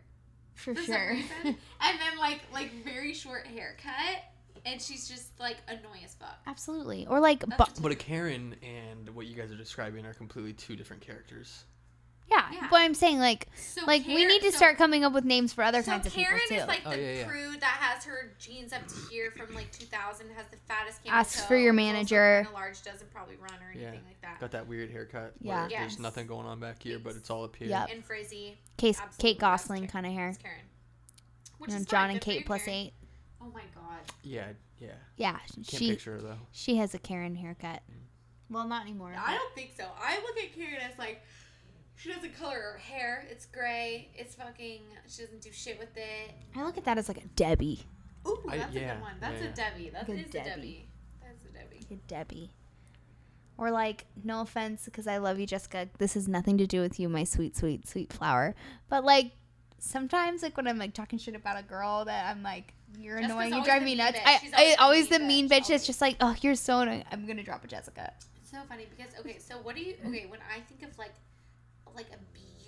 [0.58, 1.10] for for some sure.
[1.10, 1.56] reason, and
[2.00, 4.24] then like like very short haircut,
[4.66, 6.38] and she's just like annoying as fuck.
[6.46, 7.06] Absolutely.
[7.06, 10.52] Or like, That's bu- but a Karen and what you guys are describing are completely
[10.52, 11.64] two different characters.
[12.30, 12.44] Yeah.
[12.52, 12.66] Yeah.
[12.70, 15.52] But I'm saying like, So like we need to so- start coming up with names
[15.52, 16.48] for other So kinds of people too.
[16.48, 17.26] Karen is like Oh, the yeah, yeah.
[17.26, 21.18] prude that has her jeans up to here from like 2000, has the fattest camel
[21.20, 22.42] Asks toe, for your manager.
[22.44, 24.00] kinda large, doesn't probably run or anything Yeah.
[24.06, 24.40] like that.
[24.40, 25.32] Got that weird haircut.
[25.40, 25.62] Yeah.
[25.62, 25.80] Where Yes.
[25.80, 27.68] There's nothing going on back here, but it's all up here.
[27.68, 27.88] Yep.
[27.92, 28.58] And frizzy.
[28.76, 30.28] Case, Kate Gosselin kind of hair.
[30.28, 30.60] It's Karen.
[31.58, 32.78] Which And is John fine, and Kate you, plus Karen.
[32.78, 32.92] eight.
[33.40, 34.00] Oh my god.
[34.22, 34.48] Yeah,
[34.78, 34.92] yeah.
[35.16, 36.38] Yeah, Can't she picture her though.
[36.52, 37.82] she has a Karen haircut.
[37.90, 37.94] Mm.
[38.50, 39.14] Well, not anymore.
[39.18, 39.84] I don't think so.
[40.00, 41.22] I look at Karen as like
[41.98, 43.26] she doesn't color her hair.
[43.30, 44.08] It's gray.
[44.14, 44.82] It's fucking.
[45.08, 46.30] She doesn't do shit with it.
[46.56, 47.80] I look at that as like a Debbie.
[48.26, 49.14] Ooh, I- that's a yeah, good one.
[49.20, 49.90] That's yeah, a Debbie.
[49.90, 50.48] That Good is a Debbie.
[50.50, 50.88] Debbie.
[51.22, 51.86] That's a Debbie.
[51.90, 52.50] Like a Debbie.
[53.56, 55.88] Or like, no offense, because I love you, Jessica.
[55.98, 58.54] This has nothing to do with you, my sweet, sweet, sweet flower.
[58.88, 59.32] But like,
[59.78, 63.32] sometimes like when I'm like talking shit about a girl that I'm like, you're Jessica's
[63.34, 64.18] annoying, you always drive the me mean nuts.
[64.18, 64.22] bitch.
[64.26, 65.86] I, She's I always always the the mean mean bitch, It's always.
[65.86, 67.04] just like, oh, you're so annoying.
[67.10, 68.12] I'm gonna drop a Jessica.
[68.40, 71.12] It's so funny because okay, so what do you okay when I think of like
[71.94, 72.18] like a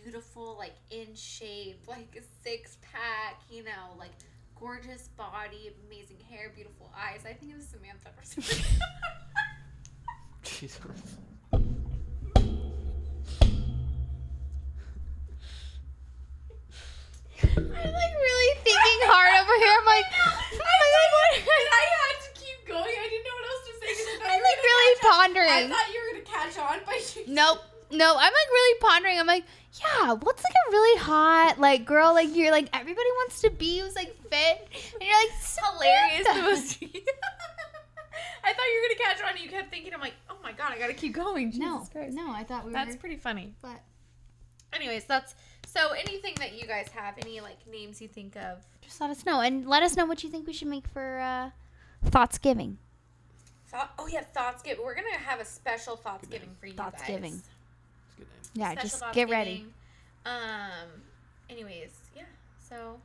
[0.02, 4.10] beautiful like in shape like a six pack you know like
[4.58, 8.78] gorgeous body amazing hair beautiful eyes I think it was Samantha for some reason.
[10.42, 10.80] Jesus.
[17.42, 19.72] I'm like really thinking hard over here.
[19.80, 21.64] I'm like, I'm oh like, what?
[21.72, 24.42] I had to keep going I didn't know what else to say 'cause I I'm
[24.44, 25.36] like really catch on.
[25.40, 27.60] I thought you were gonna catch on but you Nope.
[27.92, 29.18] No, I'm like really pondering.
[29.18, 29.44] I'm like,
[29.80, 33.80] yeah, what's like a really hot like girl like you're like everybody wants to be
[33.80, 35.32] who's like fit, and you're like
[35.74, 36.82] hilarious the most
[38.42, 40.52] I thought you were gonna catch on and you kept thinking I'm like oh my
[40.52, 42.14] god I gotta keep going Jesus No, Christ.
[42.14, 43.00] no, I thought we were that's were.
[43.00, 43.80] pretty funny But
[44.72, 45.34] anyways that's
[45.66, 49.24] so anything that you guys have any like names you think of just let us
[49.26, 51.50] know and let us know what you think we should make for uh,
[52.10, 52.78] thoughts giving.
[53.68, 54.78] Thought, oh yeah, thoughts give.
[54.82, 57.06] We're gonna have a special thoughts giving for you Thoughts guys.
[57.08, 57.34] giving.
[57.34, 57.44] It's
[58.16, 58.29] a good name.
[58.54, 59.66] Yeah, Special just get ready.
[60.24, 61.02] Um.
[61.48, 62.22] Anyways, yeah.
[62.58, 63.00] So.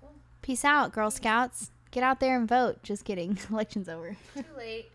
[0.00, 0.12] Cool.
[0.42, 1.70] Peace out, Girl Scouts.
[1.90, 2.82] Get out there and vote.
[2.82, 3.38] Just kidding.
[3.50, 4.16] Election's over.
[4.34, 4.90] Too late.